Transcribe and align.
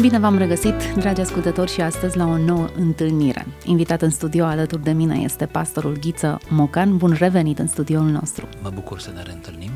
Bine 0.00 0.18
v-am 0.18 0.38
regăsit, 0.38 0.74
dragi 0.96 1.20
ascultători, 1.20 1.70
și 1.70 1.80
astăzi 1.80 2.16
la 2.16 2.26
o 2.26 2.36
nouă 2.36 2.68
întâlnire. 2.76 3.46
Invitat 3.64 4.02
în 4.02 4.10
studio 4.10 4.44
alături 4.44 4.82
de 4.82 4.92
mine 4.92 5.14
este 5.14 5.46
pastorul 5.46 5.96
Ghiță 6.00 6.40
Mocan. 6.48 6.96
Bun 6.96 7.16
revenit 7.18 7.58
în 7.58 7.66
studioul 7.66 8.06
nostru. 8.06 8.48
Mă 8.62 8.70
bucur 8.74 9.00
să 9.00 9.10
ne 9.14 9.22
reîntâlnim. 9.22 9.70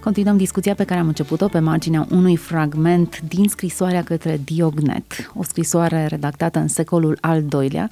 Continuăm 0.00 0.36
discuția 0.36 0.74
pe 0.74 0.84
care 0.84 1.00
am 1.00 1.06
început-o 1.06 1.48
pe 1.48 1.58
marginea 1.58 2.06
unui 2.10 2.36
fragment 2.36 3.20
din 3.20 3.48
scrisoarea 3.48 4.02
către 4.02 4.40
Diognet, 4.44 5.30
o 5.34 5.42
scrisoare 5.42 6.06
redactată 6.06 6.58
în 6.58 6.68
secolul 6.68 7.18
al 7.20 7.42
doilea, 7.42 7.90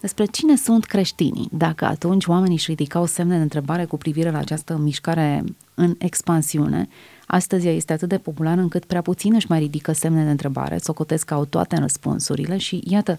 despre 0.00 0.24
cine 0.24 0.56
sunt 0.56 0.84
creștinii, 0.84 1.48
dacă 1.52 1.84
atunci 1.84 2.26
oamenii 2.26 2.56
își 2.56 2.70
ridicau 2.70 3.06
semne 3.06 3.36
de 3.36 3.42
întrebare 3.42 3.84
cu 3.84 3.96
privire 3.96 4.30
la 4.30 4.38
această 4.38 4.76
mișcare 4.76 5.44
în 5.74 5.94
expansiune, 5.98 6.88
astăzi 7.26 7.66
ea 7.66 7.72
este 7.72 7.92
atât 7.92 8.08
de 8.08 8.18
populară 8.18 8.60
încât 8.60 8.84
prea 8.84 9.02
puțin 9.02 9.34
își 9.34 9.46
mai 9.48 9.58
ridică 9.58 9.92
semne 9.92 10.24
de 10.24 10.30
întrebare, 10.30 10.78
socotesc 10.78 11.24
că 11.26 11.34
au 11.34 11.44
toate 11.44 11.76
răspunsurile 11.76 12.56
și 12.56 12.82
iată, 12.86 13.18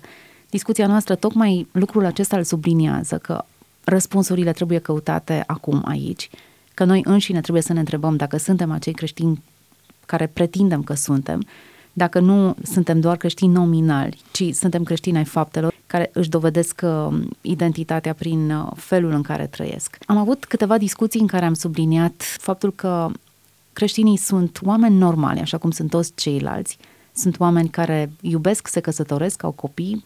discuția 0.50 0.88
noastră 0.88 1.16
tocmai 1.16 1.68
lucrul 1.72 2.06
acesta 2.06 2.38
îl 2.38 2.44
subliniază, 2.44 3.18
că 3.18 3.46
răspunsurile 3.84 4.52
trebuie 4.52 4.80
căutate 4.80 5.44
acum 5.48 5.82
aici, 5.86 6.30
că 6.74 6.84
noi 6.84 7.02
înșine 7.04 7.42
trebuie 7.42 7.64
să 7.64 7.74
ne 7.74 7.80
întrebăm 7.80 8.16
dacă 8.16 8.38
suntem 8.38 8.72
acei 8.72 8.94
creștini 8.94 9.44
care 10.06 10.28
pretindem 10.28 10.84
că 10.84 10.94
suntem, 10.94 11.46
dacă 11.94 12.20
nu 12.20 12.56
suntem 12.64 13.00
doar 13.00 13.18
creștini 13.18 13.54
nominali, 13.54 14.22
ci 14.32 14.44
suntem 14.54 14.84
creștini 14.84 15.18
ai 15.18 15.26
faptelor 15.26 15.74
care 15.88 16.10
își 16.14 16.30
dovedesc 16.30 16.82
uh, 16.84 17.22
identitatea 17.42 18.14
prin 18.14 18.52
uh, 18.52 18.72
felul 18.76 19.12
în 19.12 19.22
care 19.22 19.48
trăiesc. 19.48 19.98
Am 20.06 20.18
avut 20.18 20.46
câteva 20.46 20.78
discuții 20.78 21.20
în 21.20 21.28
care 21.28 21.46
am 21.46 21.54
subliniat 21.54 22.14
faptul 22.38 22.74
că 22.74 23.10
creștinii 23.76 24.18
sunt 24.18 24.60
oameni 24.64 24.96
normali, 24.96 25.40
așa 25.40 25.58
cum 25.58 25.72
sunt 25.72 25.90
toți 25.90 26.12
ceilalți. 26.16 26.78
Sunt 27.14 27.40
oameni 27.40 27.70
care 27.70 28.12
iubesc, 28.22 28.68
se 28.68 28.80
căsătoresc, 28.80 29.44
au 29.44 29.52
copii, 29.52 30.06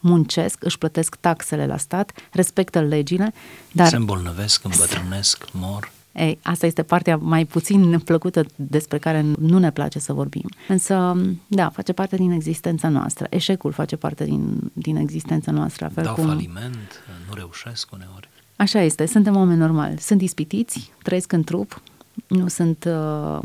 muncesc, 0.00 0.64
își 0.64 0.78
plătesc 0.78 1.16
taxele 1.20 1.66
la 1.66 1.76
stat, 1.76 2.12
respectă 2.32 2.80
legile, 2.80 3.32
dar... 3.72 3.88
Se 3.88 3.96
îmbolnăvesc, 3.96 4.64
îmbătrânesc, 4.64 5.44
mor. 5.52 5.92
Ei, 6.12 6.38
asta 6.42 6.66
este 6.66 6.82
partea 6.82 7.16
mai 7.16 7.44
puțin 7.44 7.98
plăcută 7.98 8.44
despre 8.56 8.98
care 8.98 9.24
nu 9.38 9.58
ne 9.58 9.70
place 9.70 9.98
să 9.98 10.12
vorbim. 10.12 10.48
Însă, 10.68 11.22
da, 11.46 11.68
face 11.68 11.92
parte 11.92 12.16
din 12.16 12.30
existența 12.30 12.88
noastră. 12.88 13.26
Eșecul 13.30 13.72
face 13.72 13.96
parte 13.96 14.24
din, 14.24 14.70
din 14.72 14.96
existența 14.96 15.50
noastră. 15.50 15.90
Fel 15.94 16.04
Dau 16.04 16.14
cum... 16.14 16.26
faliment, 16.26 17.02
nu 17.28 17.34
reușesc 17.34 17.92
uneori. 17.92 18.28
Așa 18.56 18.80
este, 18.80 19.06
suntem 19.06 19.36
oameni 19.36 19.58
normali. 19.58 19.98
Sunt 19.98 20.22
ispitiți, 20.22 20.92
trăiesc 21.02 21.32
în 21.32 21.42
trup, 21.42 21.82
nu 22.26 22.48
sunt 22.48 22.84
uh, 22.88 23.38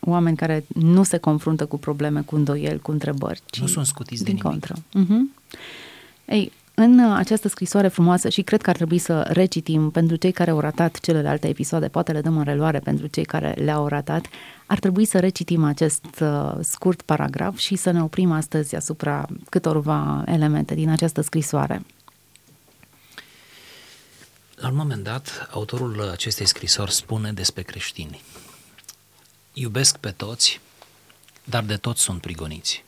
oameni 0.00 0.36
care 0.36 0.64
nu 0.74 1.02
se 1.02 1.18
confruntă 1.18 1.66
cu 1.66 1.78
probleme, 1.78 2.20
cu 2.20 2.34
îndoieli, 2.34 2.80
cu 2.80 2.90
întrebări. 2.90 3.42
Ci 3.46 3.60
nu 3.60 3.66
sunt 3.66 3.86
scutiți 3.86 4.24
din 4.24 4.34
de 4.34 4.40
nimic. 4.42 4.66
contră. 4.66 4.74
Uh-huh. 4.74 5.44
Ei, 6.26 6.52
în 6.74 7.00
această 7.00 7.48
scrisoare 7.48 7.88
frumoasă 7.88 8.28
și 8.28 8.42
cred 8.42 8.62
că 8.62 8.70
ar 8.70 8.76
trebui 8.76 8.98
să 8.98 9.28
recitim 9.28 9.90
pentru 9.90 10.16
cei 10.16 10.32
care 10.32 10.50
au 10.50 10.60
ratat 10.60 11.00
celelalte 11.00 11.48
episoade, 11.48 11.88
poate 11.88 12.12
le 12.12 12.20
dăm 12.20 12.36
în 12.36 12.44
reluare 12.44 12.78
pentru 12.78 13.06
cei 13.06 13.24
care 13.24 13.54
le-au 13.64 13.86
ratat, 13.86 14.26
ar 14.66 14.78
trebui 14.78 15.04
să 15.04 15.18
recitim 15.18 15.64
acest 15.64 16.04
uh, 16.20 16.52
scurt 16.60 17.02
paragraf 17.02 17.56
și 17.56 17.76
să 17.76 17.90
ne 17.90 18.02
oprim 18.02 18.32
astăzi 18.32 18.76
asupra 18.76 19.26
câtorva 19.48 20.24
elemente 20.26 20.74
din 20.74 20.88
această 20.88 21.20
scrisoare. 21.20 21.82
La 24.54 24.68
un 24.68 24.74
moment 24.74 25.02
dat, 25.02 25.48
autorul 25.50 26.08
acestei 26.08 26.46
scrisori 26.46 26.92
spune 26.92 27.32
despre 27.32 27.62
creștini. 27.62 28.22
Iubesc 29.52 29.96
pe 29.96 30.10
toți, 30.10 30.60
dar 31.44 31.64
de 31.64 31.76
toți 31.76 32.00
sunt 32.00 32.20
prigoniți. 32.20 32.84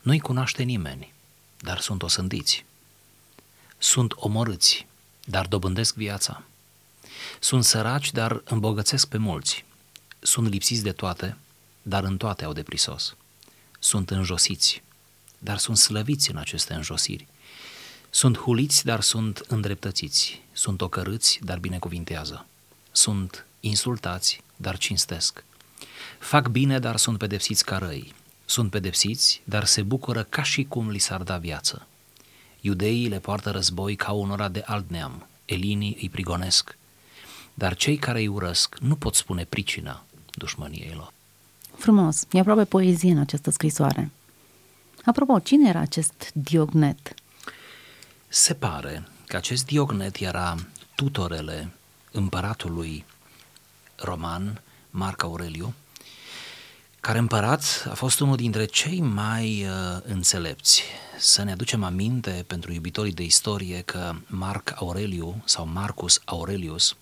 Nu-i 0.00 0.18
cunoaște 0.18 0.62
nimeni, 0.62 1.12
dar 1.60 1.80
sunt 1.80 2.02
osândiți. 2.02 2.64
Sunt 3.78 4.12
omorâți, 4.16 4.86
dar 5.24 5.46
dobândesc 5.46 5.94
viața. 5.94 6.42
Sunt 7.40 7.64
săraci, 7.64 8.12
dar 8.12 8.42
îmbogățesc 8.44 9.08
pe 9.08 9.16
mulți. 9.16 9.64
Sunt 10.18 10.48
lipsiți 10.48 10.82
de 10.82 10.92
toate, 10.92 11.36
dar 11.82 12.04
în 12.04 12.16
toate 12.16 12.44
au 12.44 12.52
de 12.52 12.62
prisos. 12.62 13.16
Sunt 13.78 14.10
înjosiți, 14.10 14.82
dar 15.38 15.58
sunt 15.58 15.76
slăviți 15.76 16.30
în 16.30 16.36
aceste 16.36 16.74
înjosiri. 16.74 17.26
Sunt 18.10 18.38
huliți, 18.38 18.84
dar 18.84 19.00
sunt 19.00 19.38
îndreptățiți. 19.38 20.42
Sunt 20.52 20.80
ocărâți, 20.80 21.38
dar 21.42 21.58
binecuvintează. 21.58 22.46
Sunt 22.90 23.46
insultați, 23.60 24.42
dar 24.56 24.78
cinstesc. 24.78 25.44
Fac 26.18 26.48
bine, 26.48 26.78
dar 26.78 26.96
sunt 26.96 27.18
pedepsiți 27.18 27.64
ca 27.64 27.78
răi. 27.78 28.14
Sunt 28.44 28.70
pedepsiți, 28.70 29.40
dar 29.44 29.64
se 29.64 29.82
bucură 29.82 30.22
ca 30.22 30.42
și 30.42 30.64
cum 30.64 30.90
li 30.90 30.98
s-ar 30.98 31.22
da 31.22 31.36
viață. 31.36 31.86
Iudeii 32.60 33.08
le 33.08 33.18
poartă 33.18 33.50
război 33.50 33.96
ca 33.96 34.12
unora 34.12 34.48
de 34.48 34.62
alt 34.66 34.90
neam, 34.90 35.26
elinii 35.44 35.98
îi 36.00 36.08
prigonesc, 36.08 36.76
dar 37.54 37.76
cei 37.76 37.96
care 37.96 38.18
îi 38.18 38.26
urăsc 38.26 38.78
nu 38.78 38.96
pot 38.96 39.14
spune 39.14 39.44
pricina 39.44 40.04
dușmăniei 40.34 40.94
lor. 40.96 41.12
Frumos, 41.76 42.26
e 42.30 42.38
aproape 42.38 42.64
poezie 42.64 43.12
în 43.12 43.18
această 43.18 43.50
scrisoare. 43.50 44.10
Apropo, 45.04 45.38
cine 45.38 45.68
era 45.68 45.80
acest 45.80 46.30
Diognet? 46.32 47.14
Se 48.30 48.54
pare 48.54 49.08
că 49.26 49.36
acest 49.36 49.66
Diognet 49.66 50.16
era 50.16 50.54
tutorele 50.94 51.72
împăratului 52.12 53.04
roman 53.96 54.62
Marc 54.90 55.22
Aureliu, 55.22 55.74
care 57.00 57.18
împărat 57.18 57.86
a 57.90 57.94
fost 57.94 58.20
unul 58.20 58.36
dintre 58.36 58.64
cei 58.64 59.00
mai 59.00 59.64
uh, 59.64 60.00
înțelepți. 60.02 60.82
Să 61.18 61.42
ne 61.42 61.52
aducem 61.52 61.84
aminte 61.84 62.44
pentru 62.46 62.72
iubitorii 62.72 63.12
de 63.12 63.22
istorie 63.22 63.80
că 63.80 64.14
Marc 64.26 64.72
Aureliu 64.74 65.42
sau 65.44 65.66
Marcus 65.66 66.20
Aurelius 66.24 66.96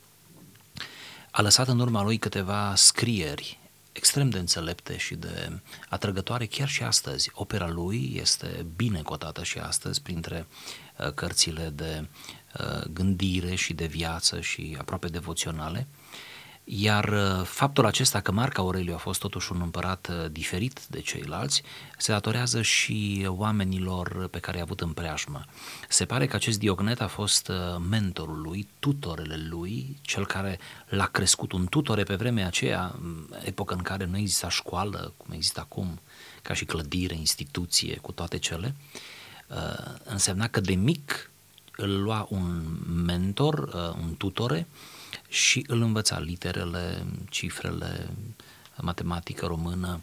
a 1.30 1.42
lăsat 1.42 1.68
în 1.68 1.78
urma 1.78 2.02
lui 2.02 2.18
câteva 2.18 2.74
scrieri 2.76 3.58
extrem 3.92 4.30
de 4.30 4.38
înțelepte 4.38 4.96
și 4.96 5.14
de 5.14 5.60
atrăgătoare 5.88 6.46
chiar 6.46 6.68
și 6.68 6.82
astăzi. 6.82 7.30
Opera 7.34 7.68
lui 7.68 8.16
este 8.20 8.66
bine 8.76 9.02
cotată 9.02 9.42
și 9.42 9.58
astăzi 9.58 10.02
printre 10.02 10.46
uh, 10.48 10.85
cărțile 11.14 11.72
de 11.74 12.08
uh, 12.60 12.82
gândire 12.92 13.54
și 13.54 13.72
de 13.72 13.86
viață 13.86 14.40
și 14.40 14.76
aproape 14.78 15.06
devoționale. 15.06 15.86
Iar 16.68 17.08
uh, 17.08 17.44
faptul 17.44 17.86
acesta 17.86 18.20
că 18.20 18.32
Marc 18.32 18.58
Aureliu 18.58 18.94
a 18.94 18.98
fost 18.98 19.20
totuși 19.20 19.52
un 19.52 19.60
împărat 19.60 20.08
uh, 20.10 20.30
diferit 20.30 20.80
de 20.86 21.00
ceilalți 21.00 21.62
se 21.98 22.12
datorează 22.12 22.62
și 22.62 23.26
oamenilor 23.28 24.28
pe 24.28 24.38
care 24.38 24.56
i-a 24.56 24.62
avut 24.62 24.80
în 24.80 24.92
preajmă. 24.92 25.44
Se 25.88 26.04
pare 26.04 26.26
că 26.26 26.36
acest 26.36 26.58
Diognet 26.58 27.00
a 27.00 27.06
fost 27.06 27.48
uh, 27.48 27.56
mentorul 27.88 28.40
lui, 28.40 28.68
tutorele 28.78 29.36
lui, 29.48 29.98
cel 30.00 30.26
care 30.26 30.58
l-a 30.86 31.06
crescut 31.06 31.52
un 31.52 31.66
tutore 31.66 32.02
pe 32.02 32.14
vremea 32.14 32.46
aceea, 32.46 32.98
epocă 33.44 33.74
în 33.74 33.82
care 33.82 34.04
nu 34.04 34.16
exista 34.16 34.48
școală, 34.48 35.12
cum 35.16 35.32
există 35.34 35.60
acum, 35.60 36.00
ca 36.42 36.54
și 36.54 36.64
clădire, 36.64 37.14
instituție, 37.14 37.96
cu 37.96 38.12
toate 38.12 38.38
cele. 38.38 38.74
Însemna 40.04 40.48
că 40.48 40.60
de 40.60 40.74
mic 40.74 41.30
îl 41.76 42.02
lua 42.02 42.26
un 42.30 42.64
mentor, 43.04 43.74
un 44.02 44.14
tutore, 44.18 44.66
și 45.28 45.64
îl 45.66 45.82
învăța 45.82 46.18
literele, 46.18 47.06
cifrele, 47.30 48.08
matematică 48.76 49.46
română, 49.46 50.00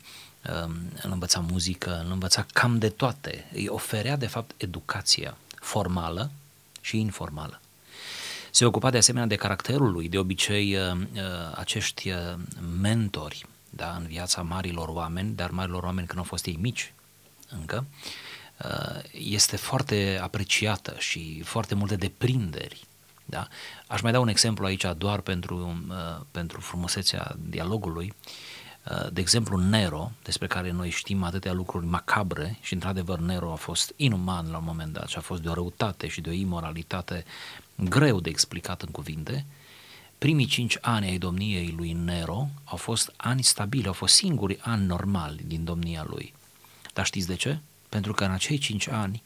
um, 0.65 0.71
îl 1.01 1.11
învăța 1.11 1.39
muzică, 1.39 2.01
îl 2.05 2.11
învăța 2.11 2.45
cam 2.53 2.77
de 2.77 2.89
toate. 2.89 3.49
Îi 3.53 3.67
oferea, 3.67 4.15
de 4.15 4.27
fapt, 4.27 4.51
educația 4.57 5.37
formală 5.55 6.31
și 6.81 6.99
informală. 6.99 7.61
Se 8.51 8.65
ocupa 8.65 8.89
de 8.89 8.97
asemenea 8.97 9.27
de 9.27 9.35
caracterul 9.35 9.91
lui, 9.91 10.09
de 10.09 10.17
obicei 10.17 10.75
uh, 10.75 10.91
uh, 10.91 11.21
acești 11.55 12.09
uh, 12.09 12.17
mentori 12.81 13.45
da, 13.69 13.95
în 13.99 14.05
viața 14.05 14.41
marilor 14.41 14.87
oameni, 14.87 15.35
dar 15.35 15.49
marilor 15.49 15.83
oameni 15.83 16.07
când 16.07 16.19
au 16.19 16.25
fost 16.25 16.45
ei 16.45 16.57
mici 16.61 16.93
încă, 17.49 17.85
este 19.11 19.55
foarte 19.55 20.19
apreciată 20.21 20.95
și 20.97 21.41
foarte 21.43 21.75
multe 21.75 21.95
deprinderi 21.95 22.87
da? 23.25 23.47
Aș 23.87 24.01
mai 24.01 24.11
da 24.11 24.19
un 24.19 24.27
exemplu 24.27 24.65
aici 24.65 24.85
doar 24.97 25.19
pentru, 25.19 25.85
uh, 25.89 26.25
pentru 26.31 26.59
frumusețea 26.59 27.35
dialogului. 27.49 28.13
Uh, 28.91 29.11
de 29.11 29.21
exemplu, 29.21 29.57
Nero, 29.57 30.11
despre 30.23 30.47
care 30.47 30.71
noi 30.71 30.89
știm 30.89 31.23
atâtea 31.23 31.53
lucruri 31.53 31.85
macabre 31.85 32.57
și, 32.61 32.73
într-adevăr, 32.73 33.19
Nero 33.19 33.51
a 33.51 33.55
fost 33.55 33.93
inuman 33.95 34.51
la 34.51 34.57
un 34.57 34.63
moment 34.65 34.93
dat 34.93 35.07
și 35.07 35.17
a 35.17 35.21
fost 35.21 35.41
de 35.41 35.49
o 35.49 35.53
răutate 35.53 36.07
și 36.07 36.21
de 36.21 36.29
o 36.29 36.33
imoralitate 36.33 37.25
greu 37.75 38.19
de 38.19 38.29
explicat 38.29 38.81
în 38.81 38.89
cuvinte. 38.89 39.45
Primii 40.17 40.45
cinci 40.45 40.77
ani 40.81 41.07
ai 41.07 41.17
domniei 41.17 41.73
lui 41.77 41.91
Nero 41.91 42.47
au 42.63 42.77
fost 42.77 43.13
ani 43.17 43.43
stabili, 43.43 43.87
au 43.87 43.93
fost 43.93 44.15
singuri 44.15 44.59
ani 44.61 44.85
normali 44.85 45.43
din 45.45 45.63
domnia 45.63 46.05
lui. 46.07 46.33
Dar 46.93 47.05
știți 47.05 47.27
de 47.27 47.35
ce? 47.35 47.59
Pentru 47.93 48.13
că 48.13 48.23
în 48.23 48.31
acei 48.31 48.57
cinci 48.57 48.87
ani 48.87 49.23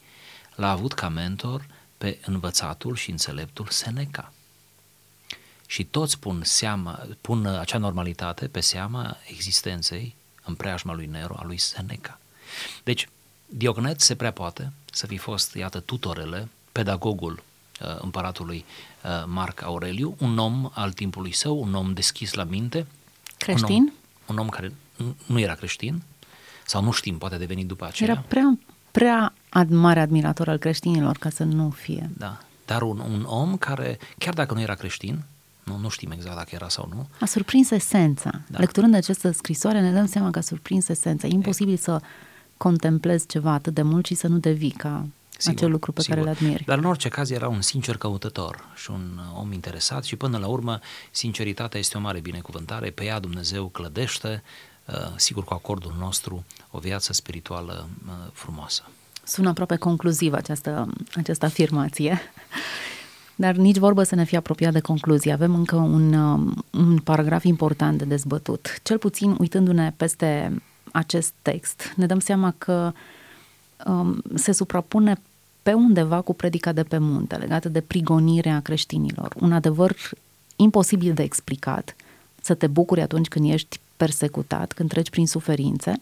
l-a 0.56 0.72
avut 0.72 0.94
ca 0.94 1.10
mentor 1.10 1.66
pe 1.98 2.20
învățatul 2.26 2.96
și 2.96 3.10
înțeleptul 3.10 3.68
Seneca. 3.70 4.34
Și 5.66 5.84
toți 5.84 6.20
pun, 6.20 6.42
seama, 6.44 7.08
pun 7.22 7.46
acea 7.46 7.78
normalitate 7.78 8.48
pe 8.48 8.60
seama 8.60 9.18
existenței 9.28 10.16
în 10.44 10.56
preajma 10.56 10.94
lui 10.94 11.06
Nero, 11.06 11.36
a 11.38 11.44
lui 11.44 11.58
Seneca. 11.58 12.20
Deci, 12.84 13.10
Diognet 13.46 14.02
se 14.02 14.16
prea 14.16 14.32
poate 14.32 14.72
să 14.92 15.08
fi 15.08 15.18
fost, 15.18 15.56
iată, 15.56 15.80
tutorele, 15.80 16.48
pedagogul 16.72 17.44
uh, 17.82 17.98
împăratului 18.00 18.66
uh, 19.04 19.24
Marc 19.26 19.62
Aureliu, 19.62 20.16
un 20.20 20.38
om 20.38 20.72
al 20.74 20.92
timpului 20.92 21.32
său, 21.32 21.62
un 21.62 21.74
om 21.74 21.94
deschis 21.94 22.34
la 22.34 22.44
minte. 22.44 22.88
Creștin? 23.38 23.82
Un 23.82 23.88
om, 23.88 23.94
un 24.28 24.38
om 24.38 24.50
care 24.50 24.74
nu 25.26 25.40
era 25.40 25.56
creștin, 25.56 26.04
sau 26.68 26.84
nu 26.84 26.92
știm, 26.92 27.18
poate 27.18 27.36
a 27.36 27.38
devenit 27.38 27.68
după 27.68 27.86
aceea. 27.86 28.12
Era 28.12 28.24
prea, 28.28 28.58
prea 28.92 29.34
ad, 29.50 29.70
mare 29.70 30.00
admirator 30.00 30.48
al 30.48 30.58
creștinilor 30.58 31.18
ca 31.18 31.30
să 31.30 31.44
nu 31.44 31.70
fie. 31.70 32.10
Da, 32.18 32.38
dar 32.66 32.82
un, 32.82 33.00
un 33.00 33.24
om 33.28 33.58
care, 33.58 33.98
chiar 34.18 34.34
dacă 34.34 34.54
nu 34.54 34.62
era 34.62 34.74
creștin, 34.74 35.24
nu, 35.64 35.78
nu 35.78 35.90
știm 35.90 36.12
exact 36.12 36.36
dacă 36.36 36.50
era 36.52 36.70
sau 36.70 36.90
nu. 36.94 37.08
A 37.20 37.26
surprins 37.26 37.72
esența. 37.72 38.42
Da. 38.48 38.60
Lecturând 38.60 38.94
această 38.96 39.32
scrisoare 39.32 39.82
ne 39.82 39.92
dăm 39.92 40.06
seama 40.06 40.32
că 40.32 40.38
a 40.38 40.42
surprins 40.42 40.88
esența. 40.88 41.28
E 41.28 41.32
imposibil 41.32 41.74
e. 41.74 41.78
să 41.78 42.02
contemplezi 42.58 43.28
ceva 43.28 43.52
atât 43.52 43.74
de 43.74 43.82
mult 43.82 44.06
și 44.06 44.16
să 44.16 44.28
nu 44.28 44.38
devii 44.38 44.72
ca 44.72 45.06
sigur, 45.38 45.58
acel 45.58 45.72
lucru 45.72 45.92
pe 45.92 46.02
sigur. 46.02 46.16
care 46.16 46.30
îl 46.30 46.36
admiri. 46.36 46.64
Dar 46.64 46.78
în 46.78 46.84
orice 46.84 47.10
caz 47.10 47.30
era 47.30 47.48
un 47.48 47.62
sincer 47.62 47.98
căutător 47.98 48.68
și 48.76 48.92
un 48.92 49.20
om 49.36 49.52
interesat 49.52 50.04
și 50.04 50.16
până 50.16 50.38
la 50.38 50.48
urmă 50.48 50.80
sinceritatea 51.12 51.80
este 51.80 51.98
o 51.98 52.00
mare 52.00 52.20
binecuvântare, 52.20 52.90
pe 52.90 53.04
ea 53.04 53.20
Dumnezeu 53.20 53.68
clădește, 53.68 54.44
uh, 54.44 54.77
sigur 55.16 55.44
cu 55.44 55.54
acordul 55.54 55.96
nostru, 56.00 56.44
o 56.72 56.80
viață 56.80 57.14
spirituală 57.14 57.90
uh, 58.08 58.14
frumoasă. 58.34 58.84
Sună 59.24 59.50
aproape 59.50 59.76
concluziv 59.76 60.34
această, 60.34 60.90
această 61.16 61.46
afirmație. 61.46 62.20
Dar 63.36 63.56
nici 63.56 63.78
vorbă 63.78 64.04
să 64.04 64.16
ne 64.16 64.24
fie 64.24 64.38
apropiat 64.38 64.74
de 64.74 64.80
concluzie. 64.80 65.32
Avem 65.34 65.56
încă 65.56 65.76
un, 65.76 66.14
um, 66.14 66.66
un 66.72 67.00
paragraf 67.00 67.44
important 67.44 67.98
de 67.98 68.06
dezbătut. 68.06 68.80
Cel 68.84 68.98
puțin 68.98 69.36
uitându-ne 69.40 69.94
peste 69.98 70.62
acest 70.92 71.34
text, 71.42 71.94
ne 71.96 72.06
dăm 72.06 72.20
seama 72.20 72.54
că 72.58 72.94
um, 73.86 74.22
se 74.36 74.52
suprapune 74.52 75.22
pe 75.64 75.74
undeva 75.74 76.22
cu 76.22 76.34
predica 76.34 76.72
de 76.72 76.84
pe 76.84 76.98
munte, 76.98 77.36
legată 77.36 77.70
de 77.70 77.82
prigonirea 77.82 78.60
creștinilor. 78.60 79.36
Un 79.40 79.52
adevăr 79.52 79.96
imposibil 80.56 81.14
de 81.14 81.24
explicat, 81.24 81.96
să 82.42 82.54
te 82.54 82.68
bucuri 82.68 83.02
atunci 83.02 83.28
când 83.28 83.52
ești 83.52 83.80
persecutat, 83.98 84.74
când 84.74 84.90
treci 84.90 85.10
prin 85.10 85.28
suferințe, 85.28 85.94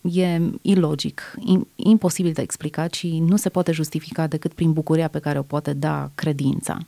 e 0.00 0.40
ilogic, 0.62 1.34
imposibil 1.76 2.32
de 2.32 2.42
explicat 2.42 2.92
și 2.92 3.18
nu 3.18 3.36
se 3.36 3.48
poate 3.48 3.72
justifica 3.72 4.26
decât 4.26 4.52
prin 4.52 4.72
bucuria 4.72 5.08
pe 5.08 5.18
care 5.18 5.38
o 5.38 5.42
poate 5.42 5.72
da 5.72 6.10
credința. 6.14 6.78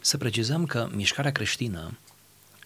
Să 0.00 0.16
precizăm 0.16 0.66
că 0.66 0.88
mișcarea 0.94 1.32
creștină, 1.32 1.98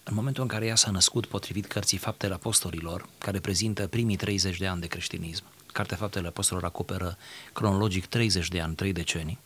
în 0.04 0.14
momentul 0.14 0.42
în 0.42 0.48
care 0.48 0.66
ea 0.66 0.74
s-a 0.74 0.90
născut 0.90 1.26
potrivit 1.26 1.66
cărții 1.66 1.98
Faptele 1.98 2.34
Apostolilor, 2.34 3.08
care 3.18 3.40
prezintă 3.40 3.86
primii 3.86 4.16
30 4.16 4.58
de 4.58 4.66
ani 4.66 4.80
de 4.80 4.86
creștinism, 4.86 5.44
Cartea 5.72 5.96
Faptele 5.96 6.26
Apostolilor 6.26 6.70
acoperă 6.70 7.16
cronologic 7.52 8.06
30 8.06 8.48
de 8.48 8.60
ani, 8.60 8.74
3 8.74 8.92
decenii, 8.92 9.38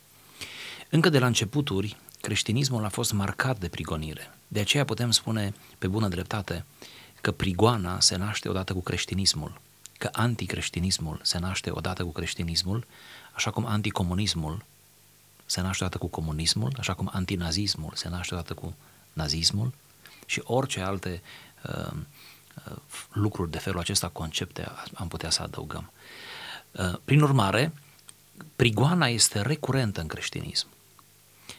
încă 0.91 1.09
de 1.09 1.19
la 1.19 1.26
începuturi, 1.26 1.97
creștinismul 2.21 2.85
a 2.85 2.88
fost 2.88 3.12
marcat 3.12 3.59
de 3.59 3.69
prigonire. 3.69 4.35
De 4.49 4.61
aceea 4.61 4.85
putem 4.85 5.11
spune, 5.11 5.55
pe 5.79 5.87
bună 5.87 6.09
dreptate, 6.09 6.65
că 7.21 7.33
prigoana 7.33 8.01
se 8.01 8.17
naște 8.17 8.49
odată 8.49 8.73
cu 8.73 8.81
creștinismul 8.81 9.61
că 10.01 10.09
anticreștinismul 10.13 11.21
se 11.23 11.39
naște 11.39 11.71
odată 11.71 12.05
cu 12.05 12.11
creștinismul, 12.11 12.87
așa 13.33 13.51
cum 13.51 13.67
anticomunismul 13.67 14.65
se 15.47 15.61
naște 15.61 15.85
odată 15.85 15.99
cu 15.99 16.07
comunismul, 16.07 16.73
așa 16.79 16.95
cum 16.95 17.11
antinazismul 17.13 17.93
se 17.95 18.09
naște 18.09 18.35
odată 18.35 18.55
cu 18.55 18.75
nazismul 19.13 19.73
și 20.27 20.41
orice 20.45 20.81
alte 20.81 21.23
uh, 21.69 21.93
uh, 22.71 22.77
lucruri 23.13 23.51
de 23.51 23.59
felul 23.59 23.81
acesta, 23.81 24.09
concepte, 24.09 24.69
am 24.95 25.09
putea 25.09 25.31
să 25.31 25.43
adăugăm. 25.43 25.93
Uh, 26.71 26.95
prin 27.05 27.21
urmare, 27.21 27.73
prigoana 28.57 29.07
este 29.09 29.41
recurentă 29.41 30.01
în 30.01 30.07
creștinism 30.07 30.67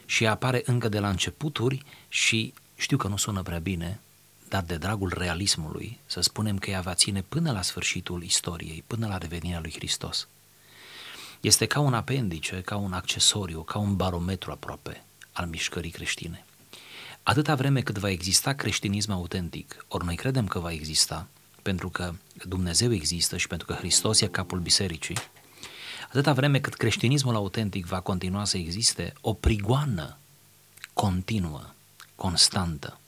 și 0.06 0.28
apare 0.28 0.62
încă 0.66 0.90
de 0.90 1.00
la 1.00 1.10
începuturi 1.10 1.86
și 2.10 2.54
știu 2.76 2.98
că 2.98 3.08
nu 3.08 3.18
sună 3.18 3.42
prea 3.42 3.60
bine, 3.60 4.00
dar 4.52 4.64
de 4.64 4.78
dragul 4.78 5.14
realismului, 5.18 6.00
să 6.06 6.22
spunem 6.22 6.58
că 6.58 6.70
ea 6.70 6.82
va 6.82 6.94
ține 6.94 7.22
până 7.22 7.52
la 7.52 7.62
sfârșitul 7.62 8.24
istoriei, 8.24 8.84
până 8.88 9.08
la 9.08 9.18
revenirea 9.18 9.60
lui 9.60 9.72
Hristos. 9.72 10.28
Este 11.42 11.66
ca 11.66 11.80
un 11.80 11.94
apendice, 11.94 12.62
ca 12.62 12.76
un 12.76 12.94
accesoriu, 12.94 13.62
ca 13.62 13.80
un 13.80 13.96
barometru 13.96 14.52
aproape 14.52 15.04
al 15.32 15.46
mișcării 15.48 15.92
creștine. 15.92 16.46
Atâta 17.24 17.56
vreme 17.56 17.82
cât 17.82 17.98
va 17.98 18.10
exista 18.10 18.54
creștinism 18.54 19.12
autentic, 19.12 19.86
ori 19.88 20.06
noi 20.06 20.16
credem 20.16 20.48
că 20.48 20.60
va 20.60 20.72
exista, 20.72 21.28
pentru 21.62 21.90
că 21.90 22.14
Dumnezeu 22.46 22.94
există 22.94 23.38
și 23.38 23.48
pentru 23.48 23.68
că 23.68 23.74
Hristos 23.74 24.22
e 24.22 24.28
capul 24.28 24.60
bisericii, 24.60 25.18
atâta 26.08 26.34
vreme 26.34 26.60
cât 26.60 26.74
creștinismul 26.74 27.36
autentic 27.36 27.86
va 27.86 28.00
continua 28.00 28.46
să 28.46 28.58
existe, 28.58 29.14
o 29.22 29.34
prigoană 29.34 30.18
continuă, 30.94 31.74
constantă, 32.16 33.01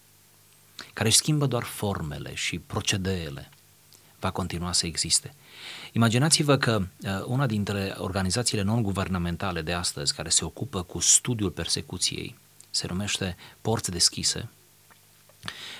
care 0.93 1.07
își 1.07 1.17
schimbă 1.17 1.45
doar 1.45 1.63
formele 1.63 2.33
și 2.33 2.59
procedeele, 2.59 3.49
va 4.19 4.31
continua 4.31 4.71
să 4.71 4.85
existe. 4.85 5.33
Imaginați-vă 5.91 6.57
că 6.57 6.81
uh, 6.81 7.23
una 7.25 7.45
dintre 7.45 7.95
organizațiile 7.97 8.63
non-guvernamentale 8.63 9.61
de 9.61 9.73
astăzi 9.73 10.13
care 10.13 10.29
se 10.29 10.45
ocupă 10.45 10.83
cu 10.83 10.99
studiul 10.99 11.49
persecuției 11.49 12.37
se 12.69 12.87
numește 12.87 13.35
Porți 13.61 13.91
Deschise. 13.91 14.49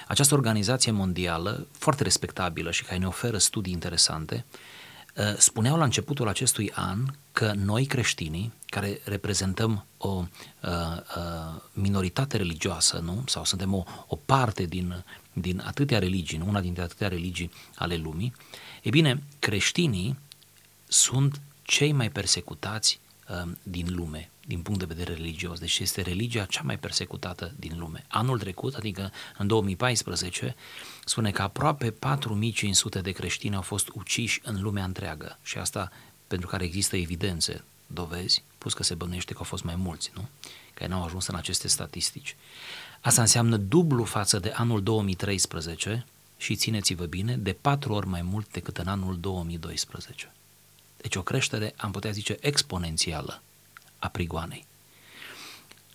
Această 0.07 0.33
organizație 0.33 0.91
mondială, 0.91 1.67
foarte 1.71 2.03
respectabilă 2.03 2.71
și 2.71 2.83
care 2.83 2.97
ne 2.97 3.07
oferă 3.07 3.37
studii 3.37 3.73
interesante, 3.73 4.45
uh, 4.51 4.59
spuneau 5.37 5.77
la 5.77 5.83
începutul 5.83 6.27
acestui 6.27 6.71
an 6.71 7.05
că 7.31 7.53
noi 7.55 7.85
creștinii, 7.85 8.53
care 8.65 9.01
reprezentăm 9.03 9.85
o 9.97 10.09
uh, 10.09 10.69
uh, 10.69 11.61
minoritate 11.73 12.37
religioasă, 12.37 12.97
nu? 12.97 13.23
sau 13.27 13.45
suntem 13.45 13.73
o, 13.73 13.83
o 14.07 14.15
parte 14.15 14.65
din, 14.65 15.03
din 15.33 15.61
atâtea 15.65 15.99
religii, 15.99 16.43
una 16.47 16.61
dintre 16.61 16.83
atâtea 16.83 17.07
religii 17.07 17.51
ale 17.75 17.95
lumii, 17.95 18.33
e 18.81 18.89
bine, 18.89 19.23
creștinii 19.39 20.17
sunt 20.87 21.41
cei 21.63 21.91
mai 21.91 22.09
persecutați 22.09 22.99
uh, 23.01 23.02
din 23.63 23.95
lume, 23.95 24.29
din 24.47 24.61
punct 24.61 24.79
de 24.79 24.85
vedere 24.85 25.13
religios. 25.13 25.59
Deci 25.59 25.79
este 25.79 26.01
religia 26.01 26.45
cea 26.45 26.61
mai 26.61 26.77
persecutată 26.77 27.53
din 27.59 27.77
lume. 27.77 28.05
Anul 28.07 28.39
trecut, 28.39 28.73
adică 28.73 29.11
în 29.37 29.47
2014, 29.47 30.55
spune 31.05 31.31
că 31.31 31.41
aproape 31.41 31.91
4500 31.91 33.01
de 33.01 33.11
creștini 33.11 33.55
au 33.55 33.61
fost 33.61 33.89
uciși 33.93 34.41
în 34.43 34.61
lumea 34.61 34.83
întreagă 34.83 35.37
și 35.43 35.57
asta 35.57 35.91
pentru 36.27 36.47
care 36.47 36.63
există 36.63 36.95
evidențe, 36.95 37.63
dovezi, 37.87 38.43
plus 38.57 38.73
că 38.73 38.83
se 38.83 38.93
bănuiește 38.95 39.31
că 39.31 39.37
au 39.37 39.45
fost 39.45 39.63
mai 39.63 39.75
mulți, 39.75 40.11
nu? 40.15 40.27
Care 40.73 40.89
n-au 40.89 41.03
ajuns 41.03 41.27
în 41.27 41.35
aceste 41.35 41.67
statistici. 41.67 42.35
Asta 43.01 43.21
înseamnă 43.21 43.57
dublu 43.57 44.03
față 44.03 44.39
de 44.39 44.51
anul 44.55 44.83
2013 44.83 46.05
și 46.37 46.55
țineți-vă 46.55 47.05
bine, 47.05 47.37
de 47.37 47.53
patru 47.53 47.93
ori 47.93 48.07
mai 48.07 48.21
mult 48.21 48.51
decât 48.51 48.77
în 48.77 48.87
anul 48.87 49.19
2012. 49.19 50.31
Deci 51.03 51.15
o 51.15 51.21
creștere, 51.21 51.73
am 51.77 51.91
putea 51.91 52.11
zice, 52.11 52.37
exponențială 52.39 53.41
a 53.99 54.07
prigoanei. 54.07 54.65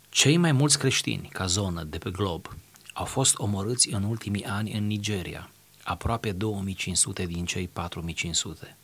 Cei 0.08 0.36
mai 0.36 0.52
mulți 0.52 0.78
creștini 0.78 1.28
ca 1.32 1.46
zonă 1.46 1.82
de 1.82 1.98
pe 1.98 2.10
glob 2.10 2.56
au 2.92 3.04
fost 3.04 3.38
omorâți 3.38 3.92
în 3.92 4.02
ultimii 4.02 4.44
ani 4.44 4.72
în 4.72 4.86
Nigeria, 4.86 5.50
aproape 5.82 6.32
2500 6.32 7.26
din 7.26 7.44
cei 7.44 7.68
4500 7.68 8.76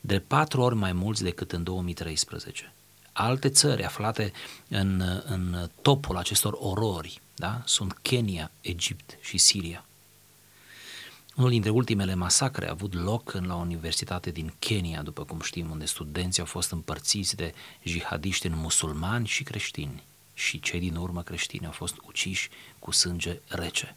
de 0.00 0.18
patru 0.18 0.60
ori 0.60 0.74
mai 0.74 0.92
mulți 0.92 1.22
decât 1.22 1.52
în 1.52 1.62
2013. 1.62 2.72
Alte 3.12 3.48
țări 3.48 3.84
aflate 3.84 4.32
în, 4.68 5.02
în 5.24 5.70
topul 5.82 6.16
acestor 6.16 6.56
orori 6.58 7.20
da? 7.34 7.62
sunt 7.64 7.98
Kenya, 8.02 8.50
Egipt 8.60 9.18
și 9.20 9.38
Siria. 9.38 9.84
Unul 11.36 11.50
dintre 11.50 11.70
ultimele 11.70 12.14
masacre 12.14 12.66
a 12.66 12.70
avut 12.70 12.94
loc 12.94 13.34
în 13.34 13.46
la 13.46 13.54
o 13.54 13.58
universitate 13.58 14.30
din 14.30 14.52
Kenya, 14.58 15.02
după 15.02 15.24
cum 15.24 15.40
știm, 15.40 15.70
unde 15.70 15.84
studenții 15.84 16.40
au 16.40 16.46
fost 16.46 16.70
împărțiți 16.70 17.36
de 17.36 17.54
jihadiști 17.82 18.46
în 18.46 18.56
musulmani 18.56 19.26
și 19.26 19.42
creștini 19.42 20.02
și 20.34 20.60
cei 20.60 20.80
din 20.80 20.96
urmă 20.96 21.22
creștini 21.22 21.66
au 21.66 21.72
fost 21.72 21.96
uciși 22.06 22.48
cu 22.78 22.90
sânge 22.90 23.40
rece. 23.48 23.96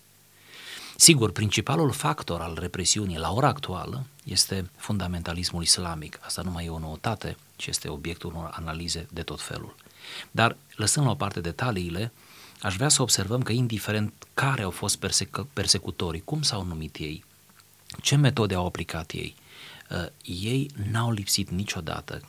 Sigur, 0.96 1.32
principalul 1.32 1.92
factor 1.92 2.42
al 2.42 2.58
represiunii 2.60 3.18
la 3.18 3.32
ora 3.32 3.48
actuală 3.48 4.06
este 4.24 4.70
fundamentalismul 4.76 5.62
islamic. 5.62 6.20
Asta 6.22 6.42
nu 6.42 6.52
mai 6.52 6.66
e 6.66 6.70
o 6.70 6.80
noutate, 6.80 7.38
ci 7.56 7.68
este 7.68 7.88
obiectul 7.90 8.34
unor 8.36 8.50
analize 8.54 9.08
de 9.12 9.22
tot 9.22 9.42
felul. 9.42 9.76
Dar, 10.32 10.58
lăsând 10.76 11.06
la 11.06 11.12
o 11.12 11.16
parte 11.16 11.42
detaliile, 11.42 12.12
aș 12.62 12.76
vrea 12.76 12.90
să 12.90 13.02
observăm 13.02 13.42
că 13.42 13.52
indiferent 13.52 14.14
care 14.34 14.62
au 14.62 14.72
fost 14.72 15.06
persec- 15.06 15.54
persecutorii, 15.54 16.22
cum 16.26 16.42
s-au 16.42 16.64
numit 16.64 16.96
ei, 16.96 17.26
ce 18.02 18.16
metode 18.16 18.54
au 18.54 18.66
aplicat 18.66 19.12
ei, 19.12 19.36
uh, 19.90 20.06
ei 20.24 20.70
n-au 20.92 21.12
lipsit 21.12 21.50
niciodată 21.50 22.22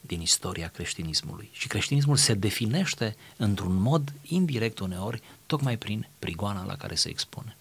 din 0.00 0.20
istoria 0.20 0.68
creștinismului. 0.68 1.48
Și 1.52 1.66
creștinismul 1.66 2.16
se 2.16 2.34
definește 2.34 3.16
într-un 3.36 3.74
mod 3.74 4.12
indirect 4.22 4.78
uneori, 4.78 5.22
tocmai 5.46 5.76
prin 5.76 6.06
prigoana 6.18 6.64
la 6.64 6.76
care 6.76 6.94
se 6.94 7.08
expune. 7.08 7.56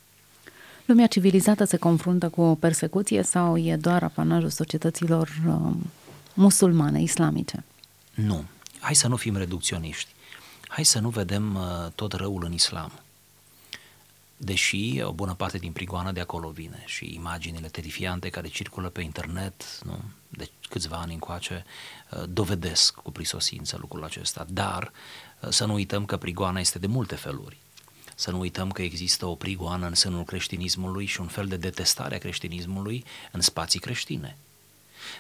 Lumea 0.86 1.08
civilizată 1.08 1.64
se 1.64 1.78
confruntă 1.78 2.30
cu 2.30 2.42
o 2.42 2.56
persecuție 2.56 3.24
sau 3.24 3.58
e 3.58 3.76
doar 3.76 4.04
apanajul 4.04 4.50
societăților 4.50 5.42
uh, 5.48 5.76
musulmane, 6.34 7.02
islamice? 7.02 7.64
Nu. 8.14 8.44
Hai 8.80 8.96
să 8.96 9.08
nu 9.08 9.16
fim 9.16 9.36
reducționiști. 9.36 10.15
Hai 10.76 10.84
să 10.84 11.00
nu 11.00 11.10
vedem 11.10 11.56
uh, 11.56 11.92
tot 11.96 12.14
răul 12.14 12.44
în 12.44 12.54
islam. 12.54 13.00
Deși 14.38 15.02
o 15.02 15.12
bună 15.12 15.34
parte 15.34 15.58
din 15.58 15.72
prigoană 15.72 16.12
de 16.12 16.20
acolo 16.20 16.50
vine 16.50 16.84
și 16.86 17.14
imaginile 17.14 17.68
terifiante 17.68 18.30
care 18.30 18.48
circulă 18.48 18.90
pe 18.90 19.02
internet 19.02 19.80
nu, 19.84 20.00
de 20.30 20.50
câțiva 20.70 20.98
ani 20.98 21.14
încoace 21.14 21.66
uh, 22.12 22.24
dovedesc 22.30 22.96
cu 22.96 23.12
prisosință 23.12 23.78
lucrul 23.80 24.04
acesta. 24.04 24.46
Dar 24.50 24.92
uh, 25.40 25.50
să 25.50 25.66
nu 25.66 25.74
uităm 25.74 26.06
că 26.06 26.18
prigoana 26.18 26.60
este 26.60 26.80
de 26.80 26.88
multe 26.88 27.16
feluri. 27.16 27.58
Să 28.16 28.32
nu 28.32 28.40
uităm 28.40 28.72
că 28.72 28.82
există 28.82 29.26
o 29.26 29.36
prigoană 29.36 29.88
în 29.88 29.96
sânul 29.96 30.24
creștinismului 30.24 31.06
și 31.06 31.22
un 31.22 31.28
fel 31.28 31.48
de 31.48 31.58
detestare 31.58 32.16
a 32.16 32.20
creștinismului 32.20 33.06
în 33.32 33.42
spații 33.42 33.80
creștine. 33.80 34.38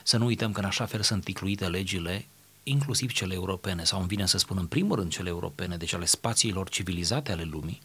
Să 0.03 0.17
nu 0.17 0.25
uităm 0.25 0.51
că 0.51 0.59
în 0.59 0.65
așa 0.65 0.85
fel 0.85 1.01
sunt 1.01 1.23
ticluite 1.23 1.67
legile, 1.67 2.25
inclusiv 2.67 3.11
cele 3.11 3.33
europene, 3.33 3.83
sau 3.83 3.99
îmi 3.99 4.07
vine 4.07 4.25
să 4.25 4.37
spun 4.37 4.57
în 4.57 4.67
primul 4.67 4.95
rând 4.95 5.11
cele 5.11 5.29
europene, 5.29 5.77
deci 5.77 5.93
ale 5.93 6.05
spațiilor 6.05 6.69
civilizate 6.69 7.31
ale 7.31 7.43
lumii, 7.43 7.81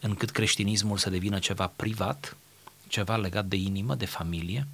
încât 0.00 0.30
creștinismul 0.30 0.98
să 0.98 1.10
devină 1.10 1.38
ceva 1.38 1.66
privat, 1.66 2.36
ceva 2.88 3.16
legat 3.16 3.46
de 3.46 3.56
inimă, 3.56 3.94
de 3.94 4.06
familie, 4.06 4.66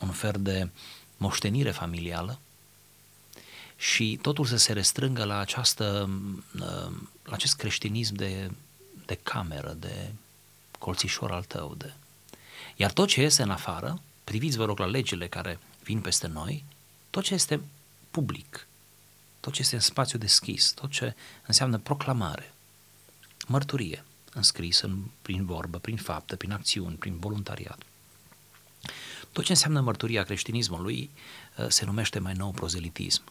un 0.00 0.10
fel 0.10 0.34
de 0.38 0.68
moștenire 1.16 1.70
familială 1.70 2.38
și 3.76 4.18
totul 4.22 4.44
să 4.44 4.56
se 4.56 4.72
restrângă 4.72 5.24
la, 5.24 5.38
această, 5.38 6.10
la 7.24 7.32
acest 7.32 7.56
creștinism 7.56 8.14
de 8.14 8.50
de 9.10 9.18
cameră, 9.22 9.76
de 9.78 10.12
colțișor 10.78 11.30
al 11.30 11.44
tău. 11.44 11.74
De... 11.78 11.92
Iar 12.76 12.92
tot 12.92 13.08
ce 13.08 13.20
este 13.20 13.42
în 13.42 13.50
afară, 13.50 14.00
priviți 14.24 14.56
vă 14.56 14.64
rog 14.64 14.78
la 14.78 14.86
legile 14.86 15.28
care 15.28 15.58
vin 15.82 16.00
peste 16.00 16.26
noi, 16.26 16.64
tot 17.10 17.22
ce 17.22 17.34
este 17.34 17.60
public, 18.10 18.66
tot 19.40 19.52
ce 19.52 19.60
este 19.60 19.74
în 19.74 19.80
spațiu 19.80 20.18
deschis, 20.18 20.72
tot 20.72 20.90
ce 20.90 21.14
înseamnă 21.46 21.78
proclamare, 21.78 22.54
mărturie, 23.46 24.04
înscris 24.32 24.80
în, 24.80 25.02
prin 25.22 25.44
vorbă, 25.44 25.78
prin 25.78 25.96
faptă, 25.96 26.36
prin 26.36 26.52
acțiuni, 26.52 26.96
prin 26.96 27.18
voluntariat. 27.18 27.82
Tot 29.32 29.44
ce 29.44 29.52
înseamnă 29.52 29.80
mărturia 29.80 30.22
creștinismului 30.22 31.10
uh, 31.56 31.66
se 31.68 31.84
numește 31.84 32.18
mai 32.18 32.32
nou 32.32 32.50
prozelitism. 32.50 33.22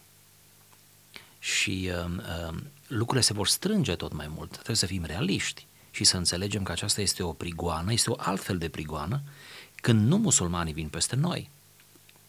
Și 1.39 1.91
uh, 1.91 2.11
uh, 2.49 2.57
lucrurile 2.87 3.25
se 3.25 3.33
vor 3.33 3.47
strânge 3.47 3.95
tot 3.95 4.13
mai 4.13 4.27
mult. 4.27 4.51
Trebuie 4.51 4.75
să 4.75 4.85
fim 4.85 5.03
realiști 5.03 5.67
și 5.91 6.03
să 6.03 6.17
înțelegem 6.17 6.63
că 6.63 6.71
aceasta 6.71 7.01
este 7.01 7.23
o 7.23 7.33
prigoană, 7.33 7.93
este 7.93 8.09
o 8.09 8.15
altfel 8.17 8.57
de 8.57 8.69
prigoană, 8.69 9.21
când 9.75 10.07
nu 10.07 10.17
musulmanii 10.17 10.73
vin 10.73 10.89
peste 10.89 11.15
noi, 11.15 11.49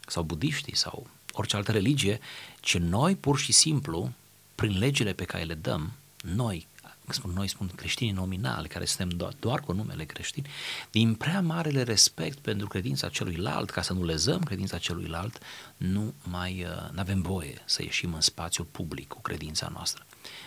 sau 0.06 0.22
budiștii, 0.22 0.76
sau 0.76 1.06
orice 1.32 1.56
altă 1.56 1.72
religie, 1.72 2.20
ci 2.60 2.76
noi 2.76 3.16
pur 3.16 3.38
și 3.38 3.52
simplu, 3.52 4.12
prin 4.54 4.78
legile 4.78 5.12
pe 5.12 5.24
care 5.24 5.42
le 5.42 5.54
dăm, 5.54 5.92
noi, 6.22 6.66
spun 7.12 7.30
noi, 7.34 7.48
spun 7.48 7.70
creștinii 7.74 8.12
nominali, 8.12 8.68
care 8.68 8.84
suntem 8.84 9.08
doar, 9.16 9.32
doar 9.40 9.60
cu 9.60 9.72
numele 9.72 10.04
creștin, 10.04 10.46
din 10.90 11.14
prea 11.14 11.40
marele 11.40 11.82
respect 11.82 12.38
pentru 12.38 12.66
credința 12.66 13.08
celuilalt, 13.08 13.70
ca 13.70 13.82
să 13.82 13.92
nu 13.92 14.04
lezăm 14.04 14.42
credința 14.42 14.78
celuilalt, 14.78 15.38
nu 15.76 16.14
mai 16.22 16.64
uh, 16.64 16.90
avem 16.96 17.22
voie 17.22 17.62
să 17.64 17.82
ieșim 17.82 18.14
în 18.14 18.20
spațiul 18.20 18.66
public 18.70 19.08
cu 19.08 19.20
credința 19.20 19.68
noastră. 19.72 20.06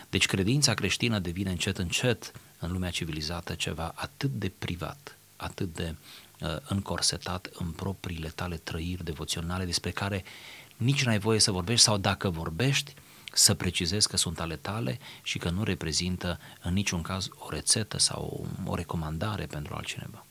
Deci 0.10 0.26
credința 0.26 0.74
creștină 0.74 1.20
devine 1.20 1.50
încet 1.50 1.78
încet 1.78 2.32
în 2.60 2.72
lumea 2.72 2.90
civilizată 2.90 3.54
ceva 3.54 3.92
atât 3.96 4.32
de 4.32 4.52
privat, 4.60 5.18
atât 5.36 5.74
de 5.74 5.96
uh, 6.40 6.56
încorsetat 6.68 7.50
în 7.54 7.72
propriile 7.72 8.28
tale 8.28 8.56
trăiri 8.58 9.04
devoționale 9.04 9.66
despre 9.66 9.92
care 9.92 10.24
nici 10.84 11.06
n-ai 11.06 11.20
voie 11.20 11.40
să 11.40 11.52
vorbești 11.52 11.86
sau 11.86 11.98
dacă 11.98 12.30
vorbești, 12.30 12.94
să 13.34 13.54
precizezi 13.54 14.08
că 14.08 14.18
sunt 14.18 14.40
ale 14.40 14.56
tale 14.56 15.00
și 15.22 15.38
că 15.38 15.50
nu 15.50 15.64
reprezintă 15.64 16.40
în 16.62 16.74
niciun 16.74 17.02
caz 17.02 17.28
o 17.38 17.50
rețetă 17.50 18.00
sau 18.00 18.48
o 18.66 18.76
recomandare 18.76 19.46
pentru 19.46 19.74
altcineva. 19.74 20.26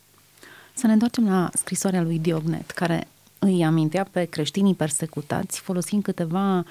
Să 0.74 0.86
ne 0.86 0.92
întoarcem 0.92 1.28
la 1.28 1.50
scrisoarea 1.54 2.02
lui 2.02 2.18
Diognet, 2.18 2.70
care 2.70 3.08
îi 3.38 3.64
amintea 3.64 4.08
pe 4.10 4.24
creștinii 4.24 4.74
persecutați, 4.74 5.60
folosind 5.60 6.02
câteva 6.02 6.64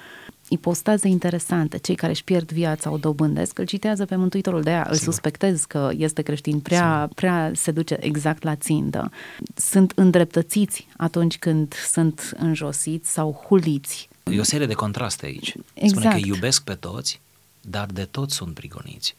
ipostaze 0.52 1.08
interesante. 1.08 1.78
Cei 1.78 1.94
care 1.94 2.12
își 2.12 2.24
pierd 2.24 2.52
viața 2.52 2.90
o 2.90 2.96
dobândesc, 2.96 3.58
îl 3.58 3.64
citează 3.64 4.04
pe 4.04 4.16
Mântuitorul 4.16 4.62
de 4.62 4.70
aia, 4.70 4.86
îl 4.90 4.96
suspectez 4.96 5.64
că 5.64 5.90
este 5.96 6.22
creștin, 6.22 6.60
prea, 6.60 7.08
prea 7.14 7.50
se 7.54 7.70
duce 7.70 7.96
exact 8.00 8.42
la 8.42 8.56
țintă. 8.56 9.10
Sunt 9.54 9.92
îndreptățiți 9.94 10.86
atunci 10.96 11.38
când 11.38 11.74
sunt 11.74 12.32
înjosiți 12.36 13.10
sau 13.10 13.44
huliți. 13.46 14.08
E 14.32 14.40
o 14.40 14.42
serie 14.42 14.66
de 14.66 14.74
contraste 14.74 15.26
aici. 15.26 15.54
Exact. 15.74 16.00
Spune 16.00 16.20
că 16.20 16.26
iubesc 16.26 16.64
pe 16.64 16.74
toți, 16.74 17.20
dar 17.60 17.86
de 17.86 18.04
toți 18.04 18.34
sunt 18.34 18.54
prigoniți. 18.54 19.16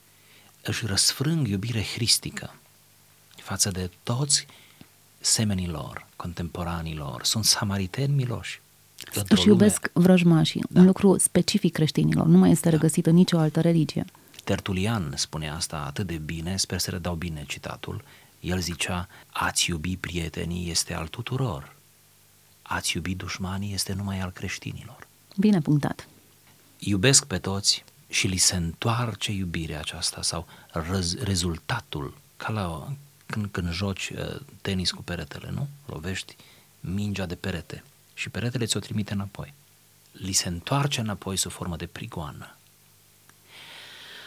Își 0.64 0.86
răsfrâng 0.86 1.48
iubire 1.48 1.84
hristică 1.94 2.54
față 3.36 3.70
de 3.70 3.90
toți 4.04 4.48
semenii 5.20 5.68
lor, 5.68 6.08
contemporanii 6.16 6.96
lor. 6.96 7.24
Sunt 7.24 7.46
samariteni 7.46 8.14
miloși. 8.14 8.62
Își 9.28 9.48
iubesc 9.48 9.90
vrăjmașii, 9.94 10.64
da. 10.70 10.80
un 10.80 10.86
lucru 10.86 11.18
specific 11.18 11.74
creștinilor, 11.74 12.26
nu 12.26 12.38
mai 12.38 12.52
este 12.52 12.70
da. 12.70 12.76
regăsit 12.76 13.06
în 13.06 13.14
nicio 13.14 13.38
altă 13.38 13.62
religie. 13.62 14.06
Tertulian 14.44 15.14
spune 15.16 15.50
asta 15.50 15.84
atât 15.88 16.08
de 16.08 16.16
bine, 16.16 16.58
sper 16.58 16.80
să 16.80 16.90
redau 16.90 17.16
bine 17.16 17.44
citatul, 17.48 18.04
el 18.40 18.60
zicea, 18.60 19.08
ați 19.32 19.70
iubi 19.70 19.98
prietenii 19.98 20.70
este 20.70 20.94
al 20.94 21.08
tuturor, 21.08 21.76
ați 22.62 22.96
iubi 22.96 23.16
dușmanii 23.16 23.74
este 23.74 23.94
numai 23.94 24.20
al 24.20 24.32
creștinilor. 24.32 25.08
Bine 25.38 25.60
punctat. 25.60 26.08
Iubesc 26.80 27.26
pe 27.26 27.38
toți 27.38 27.84
și 28.10 28.28
li 28.28 28.38
se 28.38 28.56
întoarce 28.56 29.32
iubirea 29.32 29.80
aceasta 29.80 30.22
sau 30.22 30.48
răz, 30.72 31.16
rezultatul, 31.16 32.18
ca 32.38 32.52
la 32.52 32.94
când, 33.26 33.48
când 33.52 33.72
joci 33.72 34.12
uh, 34.16 34.40
tenis 34.62 34.92
cu 34.92 35.02
peretele, 35.02 35.52
nu? 35.54 35.68
Lovești 35.86 36.36
mingea 36.80 37.26
de 37.26 37.36
perete 37.36 37.84
și 38.24 38.30
peretele 38.30 38.66
ți-o 38.66 38.80
trimite 38.80 39.14
înapoi. 39.14 39.54
Li 40.12 40.32
se 40.32 40.48
întoarce 40.48 41.00
înapoi 41.00 41.38
sub 41.38 41.52
formă 41.52 41.76
de 41.76 41.86
prigoană. 41.86 42.56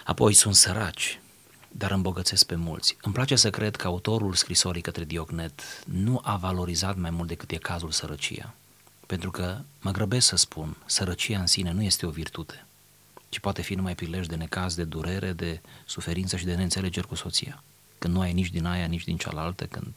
Apoi 0.04 0.32
sunt 0.32 0.54
săraci, 0.54 1.20
dar 1.68 1.90
îmbogățesc 1.90 2.46
pe 2.46 2.54
mulți. 2.54 2.96
Îmi 3.00 3.14
place 3.14 3.36
să 3.36 3.50
cred 3.50 3.76
că 3.76 3.86
autorul 3.86 4.34
scrisorii 4.34 4.82
către 4.82 5.04
Diognet 5.04 5.62
nu 5.86 6.20
a 6.22 6.36
valorizat 6.36 6.96
mai 6.96 7.10
mult 7.10 7.28
decât 7.28 7.50
e 7.50 7.56
cazul 7.56 7.90
sărăcia. 7.90 8.54
Pentru 9.06 9.30
că, 9.30 9.60
mă 9.80 9.90
grăbesc 9.90 10.26
să 10.26 10.36
spun, 10.36 10.76
sărăcia 10.86 11.40
în 11.40 11.46
sine 11.46 11.70
nu 11.72 11.82
este 11.82 12.06
o 12.06 12.10
virtute, 12.10 12.66
ci 13.28 13.38
poate 13.38 13.62
fi 13.62 13.74
numai 13.74 13.94
prilej 13.94 14.26
de 14.26 14.36
necaz, 14.36 14.74
de 14.74 14.84
durere, 14.84 15.32
de 15.32 15.60
suferință 15.86 16.36
și 16.36 16.44
de 16.44 16.54
neînțelegeri 16.54 17.06
cu 17.08 17.14
soția. 17.14 17.62
Când 17.98 18.14
nu 18.14 18.20
ai 18.20 18.32
nici 18.32 18.50
din 18.50 18.64
aia, 18.64 18.86
nici 18.86 19.04
din 19.04 19.16
cealaltă, 19.16 19.66
când 19.66 19.92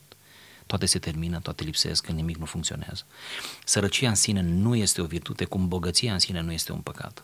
toate 0.69 0.85
se 0.85 0.99
termină, 0.99 1.39
toate 1.39 1.63
lipsesc, 1.63 2.05
când 2.05 2.17
nimic 2.17 2.37
nu 2.37 2.45
funcționează. 2.45 3.03
Sărăcia 3.65 4.09
în 4.09 4.15
sine 4.15 4.41
nu 4.41 4.75
este 4.75 5.01
o 5.01 5.05
virtute, 5.05 5.45
cum 5.45 5.67
bogăția 5.67 6.13
în 6.13 6.19
sine 6.19 6.41
nu 6.41 6.51
este 6.51 6.71
un 6.71 6.81
păcat, 6.81 7.23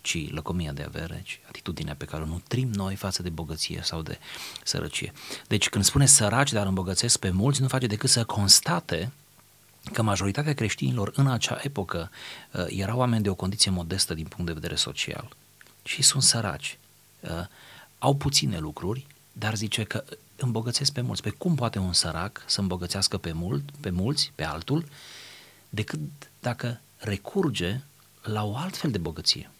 ci 0.00 0.30
lăcomia 0.30 0.72
de 0.72 0.82
avere, 0.82 1.22
ci 1.24 1.40
atitudinea 1.48 1.94
pe 1.94 2.04
care 2.04 2.22
o 2.22 2.26
nutrim 2.26 2.68
noi 2.72 2.94
față 2.96 3.22
de 3.22 3.28
bogăție 3.28 3.80
sau 3.82 4.02
de 4.02 4.18
sărăcie. 4.64 5.12
Deci 5.46 5.68
când 5.68 5.84
spune 5.84 6.06
săraci, 6.06 6.52
dar 6.52 6.66
îmbogățesc 6.66 7.18
pe 7.18 7.30
mulți, 7.30 7.60
nu 7.60 7.68
face 7.68 7.86
decât 7.86 8.10
să 8.10 8.24
constate 8.24 9.12
că 9.92 10.02
majoritatea 10.02 10.54
creștinilor 10.54 11.12
în 11.14 11.26
acea 11.26 11.58
epocă 11.62 12.10
uh, 12.52 12.64
erau 12.68 12.98
oameni 12.98 13.22
de 13.22 13.30
o 13.30 13.34
condiție 13.34 13.70
modestă 13.70 14.14
din 14.14 14.26
punct 14.26 14.46
de 14.46 14.52
vedere 14.52 14.74
social 14.74 15.36
și 15.82 16.02
sunt 16.02 16.22
săraci. 16.22 16.78
Uh, 17.20 17.30
au 17.98 18.14
puține 18.14 18.58
lucruri, 18.58 19.06
dar 19.32 19.54
zice 19.54 19.84
că 19.84 20.04
îmbogățesc 20.40 20.92
pe 20.92 21.00
mulți. 21.00 21.22
Pe 21.22 21.30
cum 21.30 21.54
poate 21.54 21.78
un 21.78 21.92
sărac 21.92 22.42
să 22.46 22.60
îmbogățească 22.60 23.18
pe, 23.18 23.32
mult, 23.32 23.70
pe 23.80 23.90
mulți, 23.90 24.32
pe 24.34 24.44
altul, 24.44 24.84
decât 25.68 26.00
dacă 26.40 26.80
recurge 26.96 27.80
la 28.22 28.44
o 28.44 28.56
altfel 28.56 28.90
de 28.90 28.98
bogăție, 28.98 29.50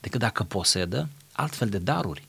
decât 0.00 0.20
dacă 0.20 0.42
posedă 0.42 1.08
altfel 1.32 1.68
de 1.68 1.78
daruri. 1.78 2.26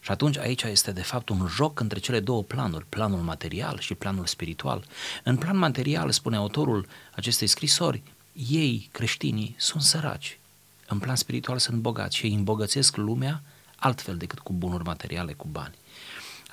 Și 0.00 0.10
atunci 0.10 0.38
aici 0.38 0.62
este 0.62 0.92
de 0.92 1.02
fapt 1.02 1.28
un 1.28 1.46
joc 1.46 1.80
între 1.80 1.98
cele 1.98 2.20
două 2.20 2.42
planuri, 2.42 2.86
planul 2.88 3.20
material 3.20 3.78
și 3.78 3.94
planul 3.94 4.26
spiritual. 4.26 4.84
În 5.22 5.36
plan 5.36 5.56
material, 5.56 6.10
spune 6.10 6.36
autorul 6.36 6.86
acestei 7.14 7.46
scrisori, 7.46 8.02
ei, 8.32 8.88
creștinii, 8.92 9.54
sunt 9.58 9.82
săraci. 9.82 10.38
În 10.86 10.98
plan 10.98 11.16
spiritual 11.16 11.58
sunt 11.58 11.80
bogați 11.80 12.16
și 12.16 12.26
ei 12.26 12.34
îmbogățesc 12.34 12.96
lumea 12.96 13.42
altfel 13.76 14.16
decât 14.16 14.38
cu 14.38 14.52
bunuri 14.52 14.84
materiale, 14.84 15.32
cu 15.32 15.48
bani. 15.50 15.74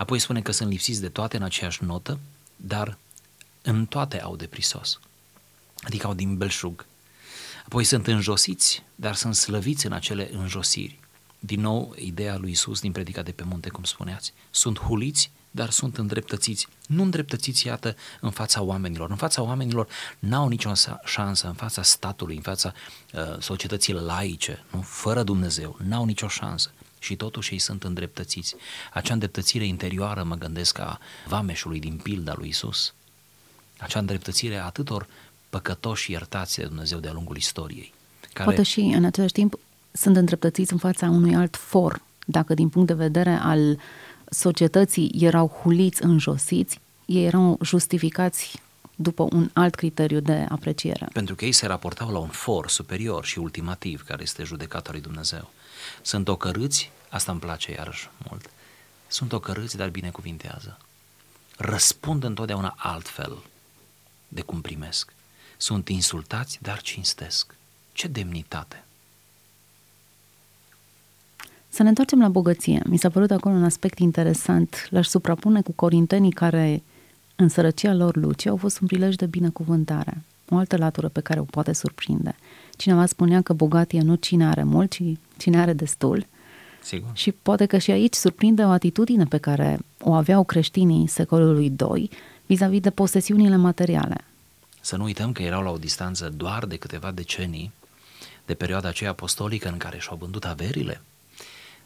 Apoi 0.01 0.20
spune 0.20 0.41
că 0.41 0.51
sunt 0.51 0.70
lipsiți 0.70 1.01
de 1.01 1.10
toate 1.10 1.38
în 1.38 1.43
aceeași 1.43 1.84
notă, 1.84 2.20
dar 2.55 2.98
în 3.62 3.86
toate 3.86 4.22
au 4.22 4.36
de 4.36 4.46
prisos, 4.46 5.00
adică 5.81 6.08
au 6.08 6.13
din 6.13 6.38
belșug. 6.38 6.86
Apoi 7.65 7.84
sunt 7.84 8.08
înjosiți, 8.08 8.84
dar 8.96 9.15
sunt 9.15 9.36
slăviți 9.36 9.86
în 9.86 9.91
acele 9.91 10.29
înjosiri. 10.34 11.00
din 11.39 11.62
nou 11.62 11.93
ideea 11.98 12.38
lui 12.38 12.51
Isus 12.51 12.79
din 12.79 12.91
predica 12.91 13.22
de 13.22 13.31
pe 13.31 13.43
munte, 13.43 13.70
cum 13.70 13.84
spuneați. 13.84 14.34
Sunt 14.51 14.79
huliți, 14.79 15.31
dar 15.51 15.70
sunt 15.70 15.98
îndreptățiți. 15.98 16.67
Nu 16.88 17.03
îndreptățiți, 17.03 17.65
iată, 17.65 17.96
în 18.20 18.29
fața 18.29 18.62
oamenilor. 18.62 19.10
În 19.10 19.15
fața 19.15 19.41
oamenilor 19.41 19.88
n-au 20.20 20.48
nicio 20.48 20.74
șansă, 21.05 21.48
în 21.48 21.53
fața 21.53 21.84
statului, 21.84 22.36
în 22.36 22.41
fața 22.41 22.74
uh, 23.13 23.39
societății 23.39 23.93
laice, 23.93 24.63
nu? 24.72 24.81
fără 24.81 25.24
Dumnezeu, 25.24 25.77
n-au 25.84 26.05
nicio 26.05 26.27
șansă. 26.27 26.72
Și 27.01 27.15
totuși 27.15 27.53
ei 27.53 27.60
sunt 27.60 27.84
îndreptățiți. 27.84 28.55
Acea 28.93 29.13
îndreptățire 29.13 29.65
interioară, 29.65 30.24
mă 30.24 30.36
gândesc, 30.36 30.79
a 30.79 31.00
vameșului 31.27 31.79
din 31.79 32.00
pilda 32.03 32.34
lui 32.38 32.48
Isus, 32.48 32.93
acea 33.77 34.00
îndreptățire 34.00 34.55
a 34.55 34.65
atâtor 34.65 35.08
păcătoși 35.50 36.12
iertați 36.12 36.58
de 36.58 36.65
Dumnezeu 36.65 37.00
de-a 37.00 37.12
lungul 37.12 37.36
istoriei. 37.36 37.93
Care... 38.34 38.43
Poate 38.43 38.63
și, 38.63 38.79
în 38.79 39.05
același 39.05 39.34
timp, 39.34 39.60
sunt 39.91 40.15
îndreptățiți 40.15 40.72
în 40.72 40.77
fața 40.77 41.10
unui 41.10 41.36
alt 41.36 41.55
for. 41.55 42.01
Dacă 42.25 42.53
din 42.53 42.70
punct 42.70 42.88
de 42.88 42.93
vedere 42.93 43.39
al 43.41 43.79
societății 44.29 45.12
erau 45.20 45.48
huliți, 45.48 46.03
înjosiți, 46.03 46.79
ei 47.05 47.25
erau 47.25 47.60
justificați 47.63 48.62
după 48.96 49.27
un 49.31 49.50
alt 49.53 49.75
criteriu 49.75 50.20
de 50.20 50.46
apreciere. 50.50 51.08
Pentru 51.13 51.36
că 51.36 51.46
ei 51.46 51.51
se 51.51 51.65
raportau 51.65 52.12
la 52.12 52.20
un 52.20 52.27
for 52.27 52.70
superior 52.70 53.25
și 53.25 53.39
ultimativ, 53.39 54.03
care 54.03 54.22
este 54.22 54.43
judecata 54.43 54.91
lui 54.91 55.01
Dumnezeu. 55.01 55.51
Sunt 56.01 56.27
ocărâți, 56.27 56.91
asta 57.10 57.31
îmi 57.31 57.39
place 57.39 57.71
iarăși 57.71 58.10
mult, 58.29 58.50
sunt 59.07 59.33
ocărâți, 59.33 59.77
dar 59.77 59.89
binecuvintează. 59.89 60.77
Răspund 61.57 62.24
întotdeauna 62.24 62.75
altfel 62.77 63.38
de 64.27 64.41
cum 64.41 64.62
primesc. 64.62 65.13
Sunt 65.57 65.89
insultați, 65.89 66.60
dar 66.62 66.81
cinstesc. 66.81 67.55
Ce 67.93 68.07
demnitate! 68.07 68.83
Să 71.69 71.83
ne 71.83 71.89
întoarcem 71.89 72.19
la 72.19 72.29
bogăție. 72.29 72.81
Mi 72.86 72.98
s-a 72.98 73.10
părut 73.10 73.31
acolo 73.31 73.55
un 73.55 73.63
aspect 73.63 74.00
interesant. 74.00 74.88
L-aș 74.89 75.07
suprapune 75.07 75.62
cu 75.62 75.71
corintenii 75.71 76.31
care, 76.31 76.83
în 77.36 77.50
sărăcia 77.50 77.93
lor 77.93 78.15
luce, 78.15 78.50
au 78.50 78.57
fost 78.57 78.79
un 78.79 78.88
prilej 78.88 79.15
de 79.15 79.25
binecuvântare. 79.25 80.21
O 80.50 80.57
altă 80.57 80.77
latură 80.77 81.07
pe 81.07 81.21
care 81.21 81.39
o 81.39 81.43
poate 81.43 81.74
surprinde. 81.74 82.36
Cineva 82.81 83.05
spunea 83.05 83.41
că 83.41 83.53
bogat 83.53 83.91
e 83.91 84.01
nu 84.01 84.15
cine 84.15 84.47
are 84.47 84.63
mult, 84.63 84.91
ci 84.91 85.01
cine 85.38 85.61
are 85.61 85.73
destul. 85.73 86.25
Sigur. 86.83 87.09
Și 87.13 87.31
poate 87.31 87.65
că 87.65 87.77
și 87.77 87.91
aici 87.91 88.13
surprinde 88.13 88.63
o 88.63 88.69
atitudine 88.69 89.25
pe 89.25 89.38
care 89.38 89.79
o 90.00 90.13
aveau 90.13 90.43
creștinii 90.43 91.07
secolului 91.07 91.73
II 91.95 92.09
vis-a-vis 92.45 92.79
de 92.79 92.89
posesiunile 92.89 93.55
materiale. 93.55 94.15
Să 94.79 94.95
nu 94.95 95.03
uităm 95.03 95.31
că 95.31 95.41
erau 95.41 95.63
la 95.63 95.69
o 95.69 95.77
distanță 95.77 96.29
doar 96.29 96.65
de 96.65 96.75
câteva 96.75 97.11
decenii 97.11 97.71
de 98.45 98.53
perioada 98.53 98.88
aceea 98.88 99.09
apostolică 99.09 99.69
în 99.69 99.77
care 99.77 100.00
și-au 100.00 100.17
vândut 100.17 100.45
averile. 100.45 101.01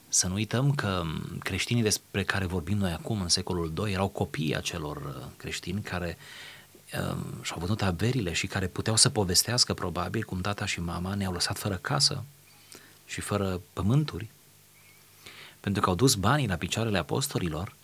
Să 0.07 0.27
nu 0.27 0.33
uităm 0.33 0.71
că 0.71 1.03
creștinii 1.39 1.83
despre 1.83 2.23
care 2.23 2.45
vorbim 2.45 2.77
noi 2.77 2.91
acum 2.91 3.21
în 3.21 3.29
secolul 3.29 3.73
II 3.77 3.93
erau 3.93 4.07
copii 4.07 4.55
acelor 4.55 4.97
uh, 4.97 5.25
creștini 5.37 5.81
care 5.81 6.17
uh, 6.93 7.17
și-au 7.41 7.59
vândut 7.59 7.81
averile 7.81 8.33
și 8.33 8.47
care 8.47 8.67
puteau 8.67 8.95
să 8.95 9.09
povestească 9.09 9.73
probabil 9.73 10.23
cum 10.23 10.41
tata 10.41 10.65
și 10.65 10.79
mama 10.79 11.13
ne-au 11.13 11.33
lăsat 11.33 11.57
fără 11.57 11.75
casă 11.75 12.23
și 13.05 13.21
fără 13.21 13.61
pământuri, 13.73 14.29
pentru 15.59 15.81
că 15.81 15.89
au 15.89 15.95
dus 15.95 16.15
banii 16.15 16.47
la 16.47 16.55
picioarele 16.55 16.97
apostolilor 16.97 17.75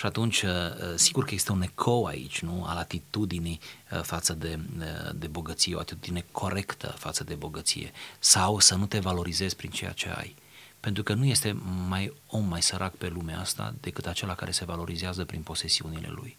și 0.00 0.06
atunci, 0.06 0.42
uh, 0.42 0.50
sigur 0.94 1.24
că 1.24 1.34
este 1.34 1.52
un 1.52 1.62
ecou 1.62 2.04
aici, 2.04 2.40
nu? 2.40 2.64
Al 2.66 2.76
atitudinii 2.76 3.60
uh, 3.92 4.00
față 4.02 4.32
de, 4.32 4.58
uh, 4.78 5.10
de 5.14 5.26
bogăție, 5.26 5.74
o 5.74 5.78
atitudine 5.78 6.24
corectă 6.32 6.86
față 6.86 7.24
de 7.24 7.34
bogăție. 7.34 7.92
Sau 8.18 8.58
să 8.58 8.74
nu 8.74 8.86
te 8.86 8.98
valorizezi 8.98 9.56
prin 9.56 9.70
ceea 9.70 9.92
ce 9.92 10.08
ai. 10.08 10.34
Pentru 10.80 11.02
că 11.02 11.14
nu 11.14 11.24
este 11.24 11.52
mai 11.88 12.12
om 12.26 12.44
mai 12.44 12.62
sărac 12.62 12.94
pe 12.94 13.08
lumea 13.08 13.40
asta 13.40 13.74
decât 13.80 14.06
acela 14.06 14.34
care 14.34 14.50
se 14.50 14.64
valorizează 14.64 15.24
prin 15.24 15.42
posesiunile 15.42 16.08
lui. 16.10 16.36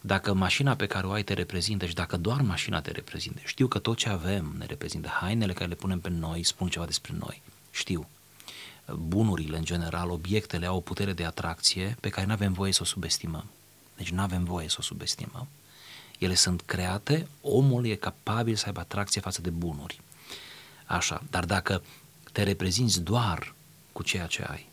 Dacă 0.00 0.32
mașina 0.32 0.74
pe 0.74 0.86
care 0.86 1.06
o 1.06 1.10
ai 1.10 1.22
te 1.22 1.32
reprezintă 1.32 1.86
și 1.86 1.94
dacă 1.94 2.16
doar 2.16 2.40
mașina 2.40 2.80
te 2.80 2.90
reprezintă, 2.90 3.40
știu 3.44 3.66
că 3.66 3.78
tot 3.78 3.96
ce 3.96 4.08
avem 4.08 4.54
ne 4.58 4.64
reprezintă, 4.64 5.08
hainele 5.08 5.52
care 5.52 5.68
le 5.68 5.74
punem 5.74 6.00
pe 6.00 6.08
noi 6.08 6.42
spun 6.42 6.68
ceva 6.68 6.84
despre 6.84 7.12
noi, 7.18 7.42
știu, 7.70 8.08
bunurile 8.94 9.56
în 9.56 9.64
general, 9.64 10.10
obiectele 10.10 10.66
au 10.66 10.76
o 10.76 10.80
putere 10.80 11.12
de 11.12 11.24
atracție 11.24 11.96
pe 12.00 12.08
care 12.08 12.26
nu 12.26 12.32
avem 12.32 12.52
voie 12.52 12.72
să 12.72 12.82
o 12.82 12.84
subestimăm. 12.84 13.44
Deci 13.96 14.10
nu 14.10 14.20
avem 14.20 14.44
voie 14.44 14.68
să 14.68 14.76
o 14.78 14.82
subestimăm. 14.82 15.48
Ele 16.18 16.34
sunt 16.34 16.60
create, 16.60 17.28
omul 17.40 17.86
e 17.86 17.94
capabil 17.94 18.54
să 18.54 18.66
aibă 18.66 18.80
atracție 18.80 19.20
față 19.20 19.40
de 19.40 19.50
bunuri. 19.50 20.00
Așa, 20.86 21.22
dar 21.30 21.44
dacă 21.44 21.82
te 22.32 22.42
reprezinți 22.42 23.00
doar 23.00 23.54
cu 23.92 24.02
ceea 24.02 24.26
ce 24.26 24.42
ai, 24.42 24.66
uh, 24.66 24.69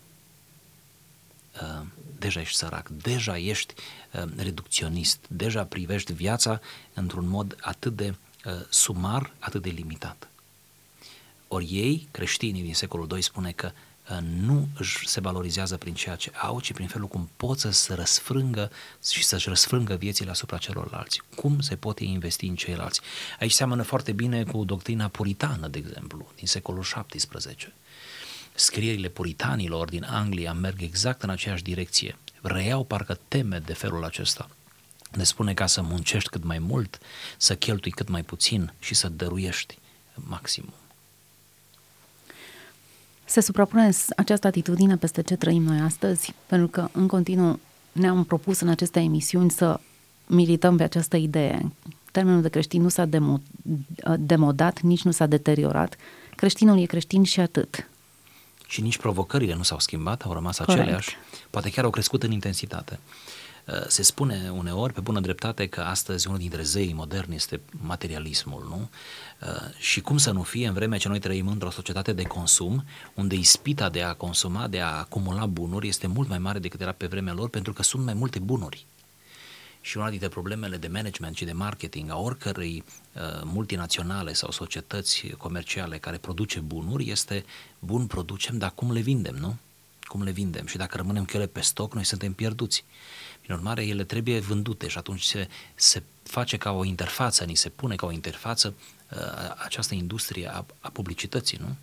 deja 2.19 2.39
ești 2.39 2.57
sărac, 2.57 2.89
deja 2.89 3.37
ești 3.37 3.73
uh, 4.11 4.23
reducționist, 4.35 5.19
deja 5.27 5.63
privești 5.63 6.13
viața 6.13 6.59
într-un 6.93 7.27
mod 7.27 7.57
atât 7.61 7.95
de 7.95 8.15
uh, 8.45 8.53
sumar, 8.69 9.33
atât 9.39 9.61
de 9.61 9.69
limitat. 9.69 10.27
Ori 11.47 11.65
ei, 11.65 12.07
creștinii 12.11 12.61
din 12.61 12.73
secolul 12.73 13.07
II, 13.11 13.21
spune 13.21 13.51
că 13.51 13.71
nu 14.21 14.67
se 15.05 15.19
valorizează 15.19 15.77
prin 15.77 15.93
ceea 15.93 16.15
ce 16.15 16.31
au, 16.41 16.59
ci 16.59 16.73
prin 16.73 16.87
felul 16.87 17.07
cum 17.07 17.29
pot 17.37 17.59
să 17.59 17.69
se 17.69 17.93
răsfrângă 17.93 18.71
și 19.11 19.23
să-și 19.23 19.49
răsfrângă 19.49 19.95
viețile 19.95 20.29
asupra 20.29 20.57
celorlalți. 20.57 21.21
Cum 21.35 21.59
se 21.59 21.75
poate 21.75 22.03
investi 22.03 22.45
în 22.45 22.55
ceilalți. 22.55 23.01
Aici 23.39 23.51
seamănă 23.51 23.81
foarte 23.81 24.11
bine 24.11 24.43
cu 24.43 24.63
doctrina 24.63 25.07
puritană, 25.07 25.67
de 25.67 25.77
exemplu, 25.77 26.31
din 26.35 26.47
secolul 26.47 26.83
XVII. 27.07 27.73
Scrierile 28.59 29.07
puritanilor 29.07 29.89
din 29.89 30.03
Anglia 30.03 30.53
merg 30.53 30.81
exact 30.81 31.23
în 31.23 31.29
aceeași 31.29 31.63
direcție. 31.63 32.15
Reiau 32.41 32.83
parcă 32.83 33.19
teme 33.27 33.59
de 33.65 33.73
felul 33.73 34.03
acesta. 34.03 34.49
Ne 35.11 35.23
spune 35.23 35.53
ca 35.53 35.65
să 35.65 35.81
muncești 35.81 36.29
cât 36.29 36.43
mai 36.43 36.59
mult, 36.59 36.99
să 37.37 37.55
cheltui 37.55 37.91
cât 37.91 38.07
mai 38.07 38.23
puțin 38.23 38.73
și 38.79 38.93
să 38.93 39.09
dăruiești 39.09 39.77
maximum. 40.13 40.73
Se 43.25 43.41
suprapune 43.41 43.89
această 44.15 44.47
atitudine 44.47 44.97
peste 44.97 45.21
ce 45.21 45.35
trăim 45.35 45.63
noi 45.63 45.79
astăzi, 45.79 46.33
pentru 46.45 46.67
că 46.67 46.89
în 46.91 47.07
continuu 47.07 47.59
ne-am 47.91 48.23
propus 48.23 48.59
în 48.59 48.67
aceste 48.67 48.99
emisiuni 48.99 49.51
să 49.51 49.79
milităm 50.27 50.77
pe 50.77 50.83
această 50.83 51.17
idee. 51.17 51.71
Termenul 52.11 52.41
de 52.41 52.49
creștin 52.49 52.81
nu 52.81 52.89
s-a 52.89 53.05
demo, 53.05 53.41
demodat, 54.17 54.81
nici 54.81 55.03
nu 55.03 55.11
s-a 55.11 55.25
deteriorat. 55.25 55.95
Creștinul 56.35 56.81
e 56.81 56.85
creștin 56.85 57.23
și 57.23 57.39
atât. 57.39 57.89
Și 58.67 58.81
nici 58.81 58.97
provocările 58.97 59.55
nu 59.55 59.63
s-au 59.63 59.79
schimbat, 59.79 60.21
au 60.21 60.33
rămas 60.33 60.57
Corect. 60.57 60.79
aceleași, 60.79 61.15
poate 61.49 61.69
chiar 61.69 61.83
au 61.83 61.89
crescut 61.89 62.23
în 62.23 62.31
intensitate. 62.31 62.99
Uh, 63.65 63.73
se 63.87 64.01
spune 64.01 64.51
uneori, 64.55 64.93
pe 64.93 64.99
bună 64.99 65.19
dreptate, 65.19 65.67
că 65.67 65.81
astăzi 65.81 66.27
unul 66.27 66.39
dintre 66.39 66.61
zeii 66.61 66.93
moderni 66.93 67.35
este 67.35 67.61
materialismul, 67.81 68.65
nu? 68.69 68.89
Uh, 69.41 69.73
și 69.77 70.01
cum 70.01 70.17
să 70.17 70.31
nu 70.31 70.41
fie 70.41 70.67
în 70.67 70.73
vremea 70.73 70.97
ce 70.97 71.07
noi 71.07 71.19
trăim 71.19 71.47
într-o 71.47 71.69
societate 71.69 72.13
de 72.13 72.23
consum, 72.23 72.83
unde 73.13 73.35
ispita 73.35 73.89
de 73.89 74.01
a 74.01 74.13
consuma, 74.13 74.67
de 74.67 74.79
a 74.79 74.97
acumula 74.97 75.45
bunuri 75.45 75.87
este 75.87 76.07
mult 76.07 76.29
mai 76.29 76.37
mare 76.37 76.59
decât 76.59 76.81
era 76.81 76.91
pe 76.91 77.07
vremea 77.07 77.33
lor, 77.33 77.49
pentru 77.49 77.73
că 77.73 77.83
sunt 77.83 78.03
mai 78.03 78.13
multe 78.13 78.39
bunuri. 78.39 78.85
Și 79.87 79.97
una 79.97 80.09
dintre 80.09 80.27
problemele 80.27 80.77
de 80.77 80.87
management 80.87 81.35
și 81.35 81.45
de 81.45 81.51
marketing 81.51 82.09
a 82.09 82.17
oricărei 82.17 82.83
uh, 83.13 83.21
multinaționale 83.43 84.33
sau 84.33 84.51
societăți 84.51 85.27
comerciale 85.37 85.97
care 85.97 86.17
produce 86.17 86.59
bunuri 86.59 87.09
este 87.09 87.45
bun 87.79 88.07
producem, 88.07 88.57
dar 88.57 88.71
cum 88.75 88.91
le 88.91 88.99
vindem, 88.99 89.35
nu? 89.35 89.57
Cum 90.01 90.23
le 90.23 90.31
vindem? 90.31 90.65
Și 90.65 90.77
dacă 90.77 90.97
rămânem 90.97 91.25
cu 91.25 91.31
ele 91.33 91.47
pe 91.47 91.61
stoc, 91.61 91.93
noi 91.93 92.03
suntem 92.03 92.33
pierduți. 92.33 92.83
Prin 93.41 93.55
urmare, 93.55 93.85
ele 93.85 94.03
trebuie 94.03 94.39
vândute 94.39 94.87
și 94.87 94.97
atunci 94.97 95.21
se, 95.21 95.47
se 95.75 96.03
face 96.23 96.57
ca 96.57 96.71
o 96.71 96.83
interfață, 96.83 97.43
ni 97.43 97.55
se 97.55 97.69
pune 97.69 97.95
ca 97.95 98.05
o 98.05 98.11
interfață 98.11 98.73
uh, 99.11 99.17
această 99.63 99.93
industrie 99.93 100.53
a, 100.53 100.65
a 100.79 100.89
publicității, 100.89 101.57
nu? 101.61 101.75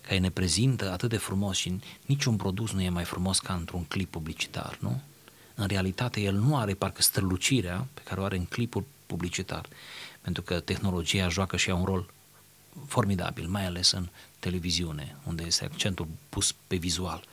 Care 0.00 0.18
ne 0.18 0.30
prezintă 0.30 0.90
atât 0.92 1.08
de 1.08 1.16
frumos 1.16 1.56
și 1.56 1.80
niciun 2.06 2.36
produs 2.36 2.72
nu 2.72 2.82
e 2.82 2.88
mai 2.88 3.04
frumos 3.04 3.38
ca 3.38 3.54
într-un 3.54 3.84
clip 3.84 4.10
publicitar, 4.10 4.78
nu? 4.80 5.02
În 5.54 5.66
realitate, 5.66 6.20
el 6.20 6.34
nu 6.34 6.56
are 6.56 6.74
parcă 6.74 7.02
strălucirea 7.02 7.86
pe 7.94 8.00
care 8.04 8.20
o 8.20 8.24
are 8.24 8.36
în 8.36 8.44
clipul 8.44 8.84
publicitar, 9.06 9.66
pentru 10.20 10.42
că 10.42 10.60
tehnologia 10.60 11.28
joacă 11.28 11.56
și 11.56 11.68
ea 11.68 11.74
un 11.74 11.84
rol 11.84 12.10
formidabil, 12.86 13.46
mai 13.46 13.66
ales 13.66 13.90
în 13.90 14.08
televiziune, 14.38 15.16
unde 15.24 15.42
este 15.46 15.64
accentul 15.64 16.06
pus 16.28 16.54
pe 16.66 16.76
vizual. 16.76 17.24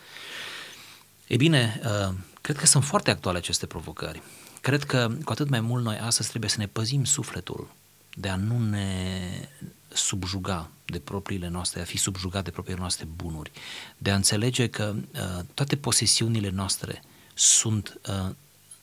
E 1.27 1.35
bine, 1.35 1.81
uh, 1.83 2.13
Cred 2.41 2.57
că 2.57 2.65
sunt 2.65 2.83
foarte 2.83 3.11
actuale 3.11 3.37
aceste 3.37 3.65
provocări. 3.65 4.21
Cred 4.61 4.83
că 4.83 5.11
cu 5.23 5.31
atât 5.31 5.49
mai 5.49 5.59
mult 5.59 5.83
noi 5.83 5.97
astăzi 5.97 6.29
trebuie 6.29 6.49
să 6.49 6.59
ne 6.59 6.67
păzim 6.67 7.03
sufletul 7.03 7.73
de 8.15 8.29
a 8.29 8.35
nu 8.35 8.59
ne 8.59 9.49
subjuga 9.87 10.69
de 10.85 10.99
propriile 10.99 11.47
noastre, 11.47 11.81
a 11.81 11.83
fi 11.83 11.97
subjugat 11.97 12.43
de 12.43 12.51
propriile 12.51 12.79
noastre 12.79 13.07
bunuri, 13.15 13.51
de 13.97 14.11
a 14.11 14.15
înțelege 14.15 14.67
că 14.67 14.93
uh, 14.95 15.43
toate 15.53 15.75
posesiunile 15.75 16.49
noastre 16.49 17.03
sunt 17.33 17.99
uh, 18.07 18.29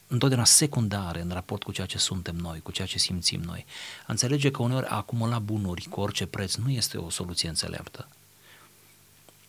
întotdeauna 0.07 0.47
secundare 0.47 1.21
în 1.21 1.31
raport 1.31 1.63
cu 1.63 1.73
ceea 1.73 1.87
ce 1.87 1.99
suntem 1.99 2.37
noi, 2.37 2.61
cu 2.61 2.71
ceea 2.71 2.87
ce 2.87 2.99
simțim 2.99 3.41
noi. 3.41 3.67
A 4.01 4.07
înțelege 4.07 4.51
că 4.51 4.63
uneori 4.63 4.87
a 4.87 4.97
acumula 4.97 5.39
bunuri 5.39 5.87
cu 5.91 6.01
orice 6.01 6.27
preț 6.27 6.55
nu 6.55 6.71
este 6.71 6.99
o 6.99 7.11
soluție 7.11 7.49
înțeleaptă. 7.49 8.09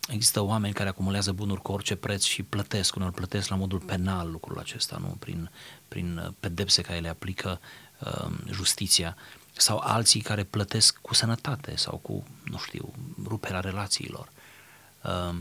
Există 0.08 0.40
oameni 0.40 0.74
care 0.74 0.88
acumulează 0.88 1.32
bunuri 1.32 1.62
cu 1.62 1.72
orice 1.72 1.96
preț 1.96 2.22
și 2.22 2.42
plătesc, 2.42 2.94
uneori 2.94 3.14
plătesc 3.14 3.48
la 3.48 3.56
modul 3.56 3.78
penal 3.78 4.30
lucrul 4.30 4.58
acesta, 4.58 4.96
nu? 5.00 5.16
Prin, 5.18 5.50
prin 5.88 6.34
pedepse 6.40 6.82
care 6.82 6.98
le 6.98 7.08
aplică 7.08 7.60
uh, 7.98 8.30
justiția 8.50 9.16
sau 9.52 9.78
alții 9.78 10.20
care 10.20 10.44
plătesc 10.44 10.98
cu 11.02 11.14
sănătate 11.14 11.76
sau 11.76 11.96
cu, 11.96 12.24
nu 12.44 12.58
știu, 12.58 12.94
ruperea 13.26 13.60
relațiilor. 13.60 14.28
Uh, 15.02 15.36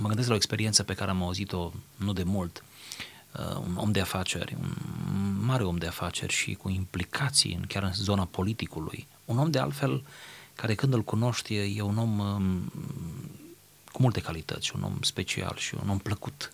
mă 0.00 0.06
gândesc 0.06 0.28
la 0.28 0.34
o 0.34 0.36
experiență 0.36 0.82
pe 0.82 0.94
care 0.94 1.10
am 1.10 1.22
auzit-o 1.22 1.72
nu 1.96 2.12
de 2.12 2.22
mult, 2.22 2.64
uh, 3.38 3.56
un 3.56 3.76
om 3.76 3.92
de 3.92 4.00
afaceri, 4.00 4.56
un 4.58 5.44
mare 5.44 5.64
om 5.64 5.76
de 5.76 5.86
afaceri 5.86 6.32
și 6.32 6.54
cu 6.54 6.68
implicații 6.68 7.54
în, 7.54 7.64
chiar 7.66 7.82
în 7.82 7.92
zona 7.92 8.24
politicului, 8.24 9.06
un 9.24 9.38
om 9.38 9.50
de 9.50 9.58
altfel 9.58 10.02
care 10.54 10.74
când 10.74 10.92
îl 10.92 11.02
cunoști 11.02 11.54
e 11.54 11.82
un 11.82 11.98
om 11.98 12.18
um, 12.18 12.72
cu 13.92 14.02
multe 14.02 14.20
calități, 14.20 14.72
un 14.74 14.82
om 14.82 14.98
special 15.00 15.56
și 15.56 15.74
un 15.82 15.88
om 15.88 15.98
plăcut. 15.98 16.52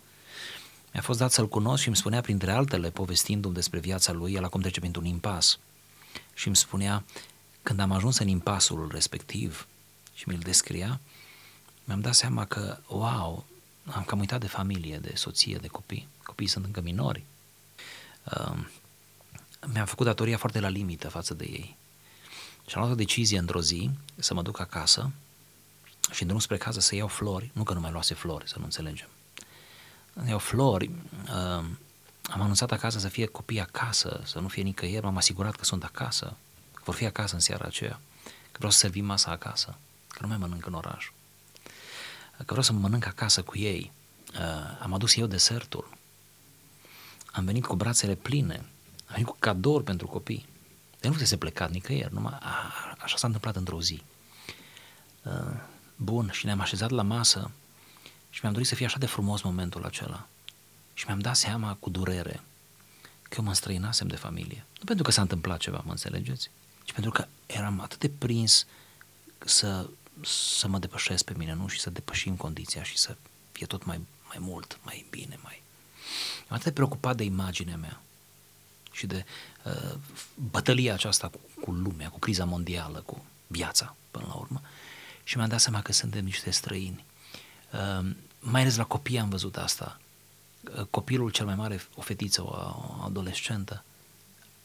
Mi-a 0.92 1.02
fost 1.02 1.18
dat 1.18 1.33
să-l 1.33 1.48
cunosc 1.48 1.83
și 1.83 1.88
îmi 1.88 1.96
spunea, 1.96 2.20
printre 2.20 2.50
altele, 2.50 2.90
povestindu-mi 2.90 3.55
despre 3.55 3.78
viața 3.78 4.12
lui, 4.12 4.33
el 4.33 4.44
acum 4.44 4.61
trece 4.61 4.81
printr-un 4.81 5.05
impas. 5.05 5.59
Și 6.35 6.46
îmi 6.46 6.57
spunea, 6.57 7.05
când 7.62 7.81
am 7.81 7.92
ajuns 7.92 8.18
în 8.18 8.28
impasul 8.28 8.88
respectiv 8.92 9.66
și 10.14 10.28
mi-l 10.28 10.38
descria, 10.38 11.00
mi-am 11.85 12.01
dat 12.01 12.14
seama 12.14 12.45
că, 12.45 12.79
wow, 12.87 13.45
am 13.90 14.03
cam 14.05 14.18
uitat 14.18 14.40
de 14.40 14.47
familie, 14.47 14.99
de 14.99 15.12
soție, 15.14 15.57
de 15.57 15.68
copii. 15.68 16.09
Copiii 16.23 16.49
sunt 16.49 16.64
încă 16.64 16.81
minori. 16.81 17.25
Uh, 18.25 18.64
mi-am 19.73 19.87
făcut 19.87 20.07
datoria 20.07 20.37
foarte 20.37 20.61
la 20.61 20.68
limită 20.68 21.09
față 21.09 21.35
de 21.35 21.45
ei. 21.45 21.77
Și 22.66 22.75
am 22.75 22.81
luat 22.81 22.92
o 22.92 22.97
decizie 22.97 23.38
într-o 23.38 23.61
zi 23.61 23.90
să 24.16 24.35
mă 24.35 24.42
duc 24.42 24.61
acasă 24.61 25.11
și 26.11 26.23
în 26.23 26.29
drum 26.29 26.40
spre 26.40 26.57
casă 26.57 26.81
să 26.81 26.95
iau 26.95 27.09
flori, 27.09 27.51
nu 27.53 27.62
că 27.62 27.73
nu 27.73 27.81
mai 27.81 27.90
luase 27.90 28.14
flori, 28.14 28.49
să 28.49 28.55
nu 28.59 28.64
înțelegem. 28.64 29.09
Iau 30.27 30.38
flori, 30.38 30.90
uh, 31.25 31.64
am 32.31 32.40
anunțat 32.40 32.73
acasă 32.73 32.99
să 32.99 33.09
fie 33.09 33.27
copii 33.27 33.61
acasă, 33.61 34.21
să 34.25 34.38
nu 34.38 34.49
fie 34.49 34.62
nicăieri, 34.62 35.05
m-am 35.05 35.16
asigurat 35.16 35.57
că 35.57 35.64
sunt 35.64 35.85
acasă, 35.85 36.37
că 36.75 36.81
vor 36.85 36.95
fi 36.95 37.05
acasă 37.05 37.35
în 37.35 37.40
seara 37.40 37.64
aceea, 37.64 38.01
că 38.25 38.57
vreau 38.57 38.71
să 38.71 38.79
servim 38.79 39.05
masa 39.05 39.31
acasă, 39.31 39.77
că 40.09 40.18
nu 40.21 40.29
mai 40.29 40.37
mănânc 40.37 40.66
în 40.66 40.73
oraș, 40.73 41.11
că 42.44 42.55
vreau 42.55 42.62
să 42.62 42.72
mănânc 42.72 43.07
acasă 43.07 43.42
cu 43.42 43.59
ei. 43.59 43.92
Uh, 44.35 44.78
am 44.81 44.92
adus 44.92 45.16
eu 45.16 45.26
desertul, 45.26 45.98
am 47.33 47.44
venit 47.44 47.66
cu 47.66 47.76
brațele 47.76 48.14
pline, 48.14 48.55
am 49.07 49.11
venit 49.11 49.26
cu 49.26 49.37
cadouri 49.38 49.85
pentru 49.85 50.07
copii. 50.07 50.46
El 51.00 51.09
nu 51.09 51.12
fusese 51.12 51.37
plecat 51.37 51.70
nicăieri, 51.70 52.12
numai 52.12 52.38
a, 52.40 52.72
așa 52.98 53.16
s-a 53.16 53.26
întâmplat 53.26 53.57
într-o 53.57 53.81
zi. 53.81 54.02
Uh, 55.22 55.33
bun, 55.96 56.31
și 56.31 56.44
ne-am 56.44 56.61
așezat 56.61 56.90
la 56.90 57.02
masă 57.02 57.50
și 58.31 58.40
mi-am 58.42 58.52
dorit 58.52 58.68
să 58.68 58.74
fie 58.74 58.87
așa 58.87 58.98
de 58.98 59.07
frumos 59.07 59.42
momentul 59.42 59.85
acela. 59.85 60.26
Și 60.94 61.05
mi-am 61.07 61.18
dat 61.18 61.37
seama 61.37 61.76
cu 61.81 61.90
durere 61.90 62.40
că 63.22 63.35
eu 63.37 63.42
mă 63.42 63.48
înstrăinasem 63.48 64.07
de 64.07 64.16
familie. 64.16 64.64
Nu 64.78 64.85
pentru 64.85 65.05
că 65.05 65.11
s-a 65.11 65.20
întâmplat 65.20 65.59
ceva, 65.59 65.83
mă 65.85 65.90
înțelegeți? 65.90 66.50
Ci 66.85 66.92
pentru 66.92 67.11
că 67.11 67.26
eram 67.46 67.81
atât 67.81 67.98
de 67.98 68.09
prins 68.09 68.66
să, 69.38 69.88
să 70.20 70.68
mă 70.68 70.79
depășesc 70.79 71.25
pe 71.25 71.35
mine, 71.37 71.53
nu? 71.53 71.68
Și 71.68 71.81
să 71.81 71.90
depășim 71.90 72.37
condiția 72.37 72.83
și 72.83 72.96
să 72.96 73.16
fie 73.53 73.66
tot 73.66 73.85
mai, 73.85 74.01
mai 74.29 74.37
mult, 74.38 74.79
mai 74.83 75.07
bine, 75.11 75.38
mai... 75.42 75.62
Am 76.48 76.57
atât 76.57 76.64
de 76.64 76.72
preocupat 76.72 77.16
de 77.16 77.25
imaginea 77.25 77.77
mea 77.77 78.01
și 78.92 79.07
de 79.07 79.25
uh, 79.64 79.94
bătălia 80.35 80.92
aceasta 80.92 81.29
cu, 81.29 81.40
cu 81.61 81.70
lumea, 81.70 82.09
cu 82.09 82.18
criza 82.18 82.44
mondială, 82.44 83.03
cu 83.07 83.25
viața, 83.46 83.96
până 84.11 84.25
la 84.29 84.35
urmă. 84.35 84.61
Și 85.25 85.37
mi-am 85.37 85.48
dat 85.48 85.61
seama 85.61 85.83
că 85.83 85.92
suntem 85.92 86.25
niște 86.25 86.51
străini. 86.51 87.05
Uh, 87.72 88.11
mai 88.40 88.61
ales 88.61 88.77
la 88.77 88.85
copii 88.85 89.18
am 89.18 89.29
văzut 89.29 89.57
asta. 89.57 90.01
Uh, 90.77 90.85
copilul 90.90 91.31
cel 91.31 91.46
mai 91.46 91.55
mare, 91.55 91.83
o 91.94 92.01
fetiță, 92.01 92.42
o, 92.42 92.46
o 92.46 93.03
adolescentă, 93.05 93.85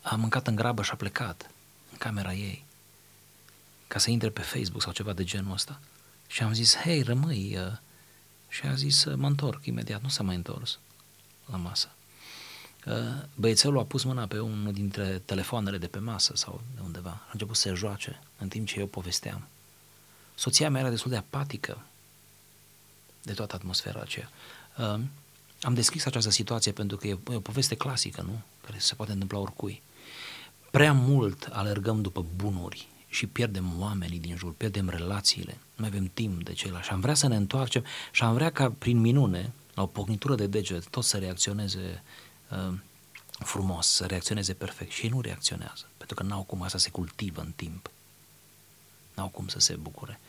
a 0.02 0.16
mâncat 0.16 0.48
în 0.48 0.56
grabă 0.56 0.84
și 0.84 0.92
a 0.92 0.96
plecat 0.96 1.52
în 1.92 1.98
camera 1.98 2.34
ei 2.34 2.66
ca 3.88 4.00
să 4.00 4.10
intre 4.10 4.30
pe 4.30 4.42
Facebook 4.42 4.82
sau 4.82 4.92
ceva 4.92 5.14
de 5.14 5.24
genul 5.24 5.54
ăsta. 5.54 5.80
Și 6.28 6.44
am 6.44 6.54
zis, 6.54 6.76
hei, 6.76 7.02
rămâi. 7.02 7.58
Uh, 7.58 7.78
și 8.50 8.66
a 8.66 8.74
zis, 8.74 9.04
mă 9.04 9.28
întorc 9.28 9.66
imediat, 9.66 10.02
nu 10.02 10.10
s-a 10.10 10.24
mai 10.24 10.36
întors 10.36 10.80
la 11.46 11.58
masă. 11.58 11.90
Băiețelul 13.36 13.80
a 13.80 13.84
pus 13.84 14.04
mâna 14.04 14.28
pe 14.28 14.40
unul 14.40 14.74
dintre 14.74 15.22
telefoanele 15.26 15.78
de 15.78 15.88
pe 15.88 16.00
masă 16.00 16.34
sau 16.36 16.62
de 16.76 16.82
undeva. 16.84 17.10
A 17.10 17.30
început 17.32 17.56
să 17.56 17.62
se 17.62 17.74
joace 17.74 18.22
în 18.38 18.48
timp 18.48 18.68
ce 18.68 18.80
eu 18.80 18.86
povesteam. 18.86 19.48
Soția 20.36 20.70
mea 20.70 20.82
era 20.82 20.90
destul 20.90 21.12
de 21.12 21.18
apatică 21.18 21.84
de 23.22 23.34
toată 23.34 23.56
atmosfera 23.56 24.00
aceea. 24.02 24.30
Am 25.62 25.74
deschis 25.74 26.06
această 26.06 26.30
situație 26.30 26.72
pentru 26.72 26.98
că 26.98 27.08
e 27.08 27.18
o 27.26 27.40
poveste 27.40 27.76
clasică, 27.76 28.22
nu? 28.22 28.42
Care 28.66 28.78
se 28.80 28.96
poate 28.96 29.12
întâmpla 29.12 29.38
oricui. 29.38 29.82
Prea 30.72 30.94
mult 30.94 31.50
alergăm 31.52 32.02
după 32.02 32.26
bunuri 32.36 32.88
și 33.10 33.28
pierdem 33.28 33.80
oamenii 33.80 34.20
din 34.20 34.38
jur, 34.38 34.54
pierdem 34.54 34.90
relațiile, 34.90 35.52
nu 35.52 35.76
mai 35.76 35.88
avem 35.88 36.12
timp 36.14 36.44
de 36.44 36.54
ceilalți 36.54 36.88
și 36.88 36.94
am 36.94 37.00
vrea 37.00 37.14
să 37.14 37.28
ne 37.28 37.36
întoarcem 37.36 37.84
și 38.12 38.24
am 38.24 38.34
vrea 38.34 38.50
ca 38.50 38.72
prin 38.72 39.00
minune, 39.00 39.54
la 39.74 39.82
o 39.82 39.86
pocnitură 39.86 40.36
de 40.36 40.48
deget, 40.48 40.90
tot 40.90 41.04
să 41.04 41.18
reacționeze 41.18 42.04
uh, 42.50 42.74
frumos, 43.28 43.88
să 43.88 44.06
reacționeze 44.06 44.54
perfect 44.54 44.92
și 44.92 45.04
ei 45.04 45.10
nu 45.10 45.22
reacționează, 45.22 45.90
pentru 45.98 46.16
că 46.16 46.24
n-au 46.24 46.44
cum 46.44 46.62
asta 46.62 46.78
se 46.78 46.90
cultivă 46.90 47.42
în 47.42 47.52
timp. 47.56 47.92
N-au 49.14 49.28
cum 49.28 49.48
să 49.48 49.60
se 49.60 49.76
bucure. 49.76 50.20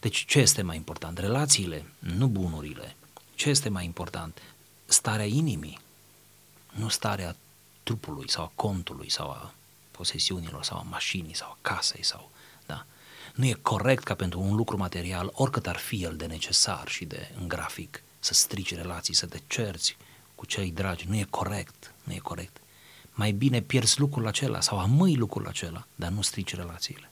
Deci 0.00 0.24
ce 0.24 0.38
este 0.38 0.62
mai 0.62 0.76
important? 0.76 1.18
Relațiile, 1.18 1.86
nu 1.98 2.26
bunurile. 2.26 2.96
Ce 3.34 3.48
este 3.48 3.68
mai 3.68 3.84
important? 3.84 4.42
Starea 4.84 5.24
inimii, 5.24 5.80
nu 6.74 6.88
starea 6.88 7.36
trupului 7.82 8.30
sau 8.30 8.44
a 8.44 8.52
contului 8.54 9.10
sau 9.10 9.30
a 9.30 9.54
posesiunilor 9.96 10.64
sau 10.64 10.78
a 10.78 10.86
mașinii 10.90 11.34
sau 11.34 11.48
a 11.48 11.58
casei 11.62 12.04
sau, 12.04 12.30
da. 12.66 12.86
Nu 13.34 13.44
e 13.44 13.58
corect 13.62 14.02
ca 14.02 14.14
pentru 14.14 14.40
un 14.40 14.54
lucru 14.54 14.76
material, 14.76 15.30
oricât 15.32 15.66
ar 15.66 15.76
fi 15.76 16.02
el 16.02 16.16
de 16.16 16.26
necesar 16.26 16.88
și 16.88 17.04
de 17.04 17.30
în 17.40 17.48
grafic, 17.48 18.02
să 18.18 18.34
strici 18.34 18.74
relații, 18.74 19.14
să 19.14 19.26
te 19.26 19.38
cerți 19.46 19.96
cu 20.34 20.46
cei 20.46 20.70
dragi. 20.70 21.06
Nu 21.08 21.16
e 21.16 21.26
corect, 21.30 21.92
nu 22.04 22.12
e 22.12 22.18
corect. 22.18 22.56
Mai 23.12 23.32
bine 23.32 23.60
pierzi 23.60 24.00
lucrul 24.00 24.26
acela 24.26 24.60
sau 24.60 24.78
amâi 24.78 25.16
lucrul 25.16 25.46
acela, 25.46 25.86
dar 25.94 26.10
nu 26.10 26.22
strici 26.22 26.54
relațiile. 26.54 27.10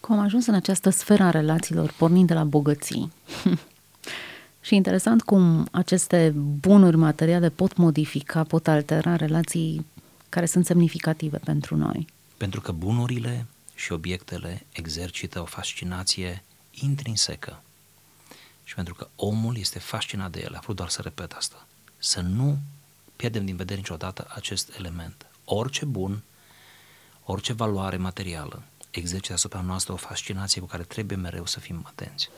Cum 0.00 0.18
am 0.18 0.24
ajuns 0.24 0.46
în 0.46 0.54
această 0.54 0.90
sferă 0.90 1.22
a 1.22 1.30
relațiilor, 1.30 1.94
pornind 1.98 2.26
de 2.26 2.34
la 2.34 2.44
bogății. 2.44 3.12
și 4.66 4.74
interesant 4.74 5.22
cum 5.22 5.68
aceste 5.70 6.32
bunuri 6.36 6.96
materiale 6.96 7.48
pot 7.48 7.76
modifica, 7.76 8.42
pot 8.42 8.68
altera 8.68 9.16
relații 9.16 9.86
care 10.34 10.46
sunt 10.46 10.66
semnificative 10.66 11.38
pentru 11.38 11.76
noi. 11.76 12.06
Pentru 12.36 12.60
că 12.60 12.72
bunurile 12.72 13.46
și 13.74 13.92
obiectele 13.92 14.66
exercită 14.72 15.40
o 15.40 15.44
fascinație 15.44 16.42
intrinsecă 16.70 17.62
și 18.64 18.74
pentru 18.74 18.94
că 18.94 19.08
omul 19.16 19.56
este 19.56 19.78
fascinat 19.78 20.30
de 20.30 20.40
ele. 20.40 20.56
A 20.56 20.60
vrut 20.60 20.76
doar 20.76 20.88
să 20.88 21.02
repet 21.02 21.32
asta. 21.32 21.66
Să 21.98 22.20
nu 22.20 22.58
pierdem 23.16 23.44
din 23.44 23.56
vedere 23.56 23.78
niciodată 23.78 24.26
acest 24.28 24.76
element. 24.78 25.26
Orice 25.44 25.84
bun, 25.84 26.22
orice 27.24 27.52
valoare 27.52 27.96
materială 27.96 28.62
exercită 28.90 29.32
asupra 29.32 29.60
noastră 29.60 29.92
o 29.92 29.96
fascinație 29.96 30.60
cu 30.60 30.66
care 30.66 30.82
trebuie 30.82 31.16
mereu 31.16 31.46
să 31.46 31.60
fim 31.60 31.82
atenți. 31.86 32.28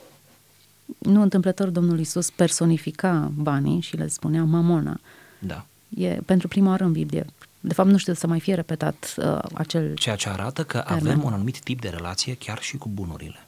Nu 0.99 1.23
întâmplător 1.23 1.69
Domnul 1.69 1.99
Isus 1.99 2.31
personifica 2.31 3.33
banii 3.35 3.81
și 3.81 3.97
le 3.97 4.09
spunea 4.09 4.45
mamona. 4.45 5.01
Da. 5.39 5.67
E 5.97 6.19
pentru 6.27 6.49
prima 6.49 6.69
oară 6.69 6.85
în 6.85 6.93
Biblie. 6.93 7.27
De 7.61 7.75
fapt, 7.75 7.89
nu 7.89 7.97
știu 7.97 8.15
să 8.15 8.27
mai 8.27 8.41
fie 8.41 8.55
repetat 8.55 9.15
uh, 9.17 9.39
acel 9.55 9.95
Ceea 9.95 10.17
ce 10.17 10.29
arată 10.29 10.65
că 10.65 10.79
termen. 10.79 11.07
avem 11.07 11.25
un 11.25 11.33
anumit 11.33 11.61
tip 11.61 11.81
de 11.81 11.89
relație 11.89 12.35
chiar 12.35 12.59
și 12.61 12.77
cu 12.77 12.89
bunurile 12.89 13.47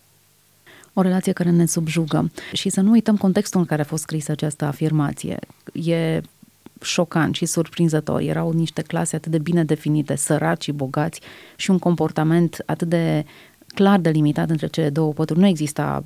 o 0.99 1.03
relație 1.03 1.33
care 1.33 1.51
ne 1.51 1.67
subjugă. 1.67 2.31
Și 2.53 2.69
să 2.69 2.81
nu 2.81 2.91
uităm 2.91 3.17
contextul 3.17 3.61
în 3.61 3.67
care 3.67 3.81
a 3.81 3.85
fost 3.85 4.03
scrisă 4.03 4.33
această 4.33 4.65
afirmație. 4.65 5.39
E 5.73 6.21
șocant 6.83 7.35
și 7.35 7.47
surprinzător. 7.47 8.21
Erau 8.21 8.53
niște 8.53 8.83
clase 8.83 9.17
atât 9.17 9.31
de 9.31 9.39
bine 9.39 9.65
definite, 9.65 10.15
săraci 10.15 10.63
și 10.63 10.73
bogați 10.73 11.21
și 11.57 11.71
un 11.71 11.79
comportament 11.79 12.63
atât 12.67 12.89
de 12.89 13.25
clar 13.75 13.99
delimitat 13.99 14.51
între 14.51 14.67
cele 14.67 14.91
două 14.91 15.13
pături. 15.13 15.39
Nu 15.39 15.47
exista 15.47 15.83
da. 15.83 16.03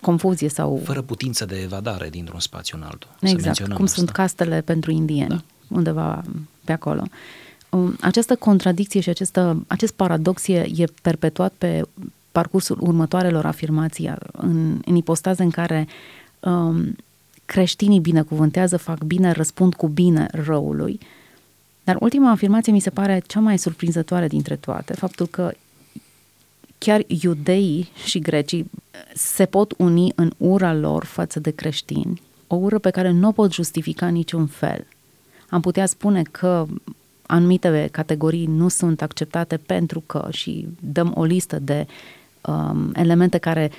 Confuzie 0.00 0.48
sau... 0.48 0.80
Fără 0.84 1.02
putință 1.02 1.44
de 1.44 1.60
evadare 1.62 2.08
dintr-un 2.08 2.40
spațiu 2.40 2.76
în 2.76 2.84
altul. 2.84 3.10
Exact, 3.20 3.62
cum 3.62 3.84
asta. 3.84 3.96
sunt 3.96 4.10
castele 4.10 4.60
pentru 4.60 4.90
indieni, 4.90 5.28
da. 5.28 5.42
undeva 5.68 6.24
pe 6.64 6.72
acolo. 6.72 7.02
Um, 7.70 7.96
această 8.00 8.36
contradicție 8.36 9.00
și 9.00 9.08
această, 9.08 9.64
acest 9.66 9.92
paradox 9.92 10.48
e, 10.48 10.70
e 10.76 10.84
perpetuat 11.02 11.52
pe 11.58 11.82
parcursul 12.32 12.76
următoarelor 12.80 13.46
afirmații, 13.46 14.12
în, 14.32 14.80
în 14.84 14.96
ipostaze 14.96 15.42
în 15.42 15.50
care 15.50 15.88
um, 16.40 16.96
creștinii 17.44 18.00
binecuvântează, 18.00 18.76
fac 18.76 19.02
bine, 19.02 19.32
răspund 19.32 19.74
cu 19.74 19.88
bine 19.88 20.28
răului. 20.30 21.00
Dar 21.84 21.96
ultima 22.00 22.30
afirmație 22.30 22.72
mi 22.72 22.80
se 22.80 22.90
pare 22.90 23.22
cea 23.26 23.40
mai 23.40 23.58
surprinzătoare 23.58 24.28
dintre 24.28 24.56
toate, 24.56 24.94
faptul 24.94 25.26
că 25.26 25.52
chiar 26.84 27.04
iudeii 27.06 27.88
și 28.04 28.18
grecii 28.18 28.70
se 29.14 29.44
pot 29.44 29.74
uni 29.78 30.12
în 30.14 30.32
ura 30.36 30.74
lor 30.74 31.04
față 31.04 31.40
de 31.40 31.50
creștini, 31.50 32.22
o 32.46 32.54
ură 32.54 32.78
pe 32.78 32.90
care 32.90 33.10
nu 33.10 33.28
o 33.28 33.32
pot 33.32 33.52
justifica 33.52 34.08
niciun 34.08 34.46
fel. 34.46 34.86
Am 35.48 35.60
putea 35.60 35.86
spune 35.86 36.22
că 36.22 36.66
anumite 37.26 37.88
categorii 37.92 38.46
nu 38.46 38.68
sunt 38.68 39.02
acceptate 39.02 39.56
pentru 39.56 40.00
că 40.06 40.28
și 40.30 40.68
dăm 40.80 41.12
o 41.16 41.24
listă 41.24 41.58
de 41.58 41.86
um, 42.40 42.92
elemente 42.94 43.38
care 43.38 43.70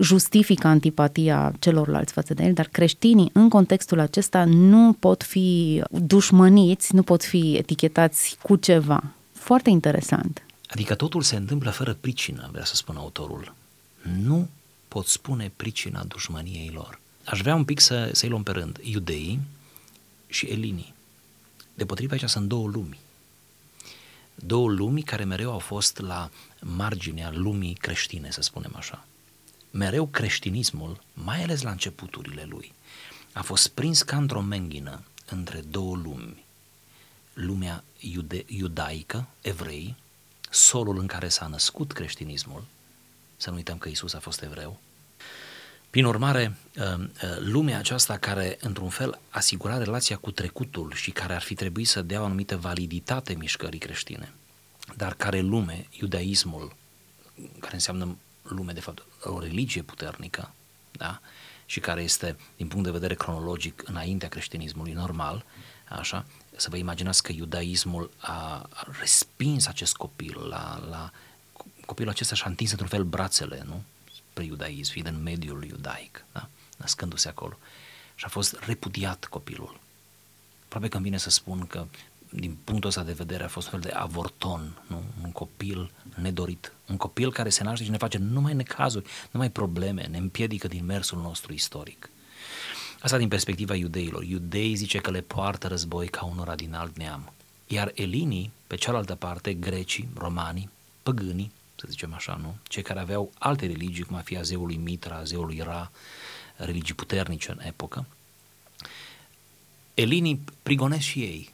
justifică 0.00 0.66
antipatia 0.66 1.52
celorlalți 1.58 2.12
față 2.12 2.34
de 2.34 2.44
el, 2.44 2.52
dar 2.52 2.68
creștinii 2.72 3.30
în 3.32 3.48
contextul 3.48 4.00
acesta 4.00 4.44
nu 4.44 4.92
pot 4.92 5.22
fi 5.22 5.82
dușmăniți, 5.90 6.94
nu 6.94 7.02
pot 7.02 7.24
fi 7.24 7.54
etichetați 7.56 8.36
cu 8.42 8.56
ceva. 8.56 9.04
Foarte 9.32 9.70
interesant. 9.70 10.45
Adică 10.68 10.94
totul 10.94 11.22
se 11.22 11.36
întâmplă 11.36 11.70
fără 11.70 11.94
pricină, 11.94 12.48
vrea 12.52 12.64
să 12.64 12.74
spun 12.74 12.96
autorul. 12.96 13.54
Nu 14.02 14.48
pot 14.88 15.06
spune 15.06 15.52
pricina 15.56 16.04
dușmăniei 16.04 16.70
lor. 16.70 17.00
Aș 17.24 17.40
vrea 17.40 17.54
un 17.54 17.64
pic 17.64 17.80
să, 17.80 18.10
să-i 18.12 18.28
luăm 18.28 18.42
pe 18.42 18.50
rând. 18.50 18.78
Iudeii 18.82 19.40
și 20.26 20.46
elinii. 20.46 20.94
Depotrivă 21.74 22.12
aici 22.12 22.28
sunt 22.28 22.48
două 22.48 22.68
lumi. 22.68 22.98
Două 24.34 24.68
lumi 24.68 25.02
care 25.02 25.24
mereu 25.24 25.52
au 25.52 25.58
fost 25.58 25.98
la 25.98 26.30
marginea 26.60 27.30
lumii 27.30 27.74
creștine, 27.74 28.30
să 28.30 28.40
spunem 28.42 28.72
așa. 28.76 29.06
Mereu 29.70 30.06
creștinismul, 30.06 31.02
mai 31.12 31.42
ales 31.42 31.62
la 31.62 31.70
începuturile 31.70 32.46
lui, 32.48 32.72
a 33.32 33.42
fost 33.42 33.68
prins 33.68 34.02
ca 34.02 34.16
într-o 34.16 34.40
menghină 34.40 35.02
între 35.30 35.60
două 35.60 35.96
lumi. 35.96 36.44
Lumea 37.32 37.84
iude- 37.98 38.44
iudaică, 38.46 39.28
evrei, 39.40 39.94
solul 40.50 40.98
în 40.98 41.06
care 41.06 41.28
s-a 41.28 41.46
născut 41.46 41.92
creștinismul, 41.92 42.64
să 43.36 43.50
nu 43.50 43.56
uităm 43.56 43.78
că 43.78 43.88
Isus 43.88 44.14
a 44.14 44.18
fost 44.18 44.42
evreu, 44.42 44.80
prin 45.96 46.08
urmare, 46.08 46.56
uh, 46.76 46.98
uh, 46.98 47.08
lumea 47.38 47.78
aceasta 47.78 48.16
care, 48.16 48.56
într-un 48.60 48.88
fel, 48.88 49.20
asigura 49.30 49.78
relația 49.78 50.16
cu 50.16 50.30
trecutul 50.30 50.92
și 50.92 51.10
care 51.10 51.34
ar 51.34 51.42
fi 51.42 51.54
trebuit 51.54 51.88
să 51.88 52.02
dea 52.02 52.20
o 52.20 52.24
anumită 52.24 52.56
validitate 52.56 53.34
mișcării 53.34 53.78
creștine, 53.78 54.32
dar 54.96 55.14
care 55.14 55.40
lume, 55.40 55.86
iudaismul, 55.90 56.76
care 57.60 57.74
înseamnă 57.74 58.16
lume, 58.42 58.72
de 58.72 58.80
fapt, 58.80 59.02
o 59.22 59.40
religie 59.40 59.82
puternică, 59.82 60.52
da? 60.92 61.20
și 61.66 61.80
care 61.80 62.02
este, 62.02 62.36
din 62.56 62.68
punct 62.68 62.84
de 62.84 62.90
vedere 62.90 63.14
cronologic, 63.14 63.82
înaintea 63.84 64.28
creștinismului 64.28 64.92
normal, 64.92 65.44
așa, 65.88 66.26
să 66.56 66.70
vă 66.70 66.76
imaginați 66.76 67.22
că 67.22 67.32
iudaismul 67.32 68.10
a 68.16 68.68
respins 69.00 69.66
acest 69.66 69.96
copil 69.96 70.38
la, 70.48 70.86
la 70.88 71.10
copilul 71.86 72.10
acesta 72.10 72.34
și-a 72.34 72.48
întins 72.48 72.70
într-un 72.70 72.88
fel 72.88 73.04
brațele, 73.04 73.62
nu? 73.66 73.82
Spre 74.30 74.44
iudaism, 74.44 74.92
fiind 74.92 75.08
în 75.08 75.22
mediul 75.22 75.64
iudaic, 75.64 76.24
da? 76.32 76.48
născându-se 76.76 77.28
acolo. 77.28 77.58
Și 78.14 78.24
a 78.24 78.28
fost 78.28 78.58
repudiat 78.60 79.24
copilul. 79.24 79.80
Probabil 80.68 80.90
că 80.90 80.96
îmi 80.96 81.04
vine 81.04 81.18
să 81.18 81.30
spun 81.30 81.66
că 81.66 81.86
din 82.30 82.56
punctul 82.64 82.88
ăsta 82.88 83.02
de 83.02 83.12
vedere 83.12 83.44
a 83.44 83.48
fost 83.48 83.66
un 83.66 83.80
fel 83.80 83.90
de 83.90 83.96
avorton, 83.96 84.82
nu? 84.86 85.04
un 85.22 85.32
copil 85.32 85.90
nedorit, 86.14 86.72
un 86.86 86.96
copil 86.96 87.32
care 87.32 87.48
se 87.48 87.62
naște 87.62 87.84
și 87.84 87.90
ne 87.90 87.96
face 87.96 88.18
numai 88.18 88.54
necazuri, 88.54 89.10
numai 89.30 89.50
probleme, 89.50 90.02
ne 90.02 90.18
împiedică 90.18 90.68
din 90.68 90.84
mersul 90.84 91.20
nostru 91.20 91.52
istoric. 91.52 92.10
Asta 93.06 93.18
din 93.18 93.28
perspectiva 93.28 93.74
iudeilor. 93.74 94.22
Iudei 94.22 94.74
zice 94.74 94.98
că 94.98 95.10
le 95.10 95.20
poartă 95.20 95.66
război 95.66 96.08
ca 96.08 96.24
unora 96.24 96.54
din 96.54 96.74
alt 96.74 96.96
neam. 96.96 97.32
Iar 97.66 97.92
elinii, 97.94 98.50
pe 98.66 98.76
cealaltă 98.76 99.14
parte, 99.14 99.54
grecii, 99.54 100.08
romanii, 100.14 100.70
păgânii, 101.02 101.52
să 101.76 101.86
zicem 101.88 102.14
așa, 102.14 102.38
nu? 102.42 102.56
Cei 102.62 102.82
care 102.82 103.00
aveau 103.00 103.32
alte 103.38 103.66
religii, 103.66 104.04
cum 104.04 104.16
ar 104.16 104.22
fi 104.22 104.36
a 104.36 104.42
zeului 104.42 104.76
Mitra, 104.76 105.16
a 105.16 105.22
zeului 105.22 105.60
Ra, 105.64 105.90
religii 106.56 106.94
puternice 106.94 107.50
în 107.50 107.60
epocă, 107.62 108.06
elinii 109.94 110.40
prigonesc 110.62 111.04
și 111.04 111.20
ei, 111.20 111.50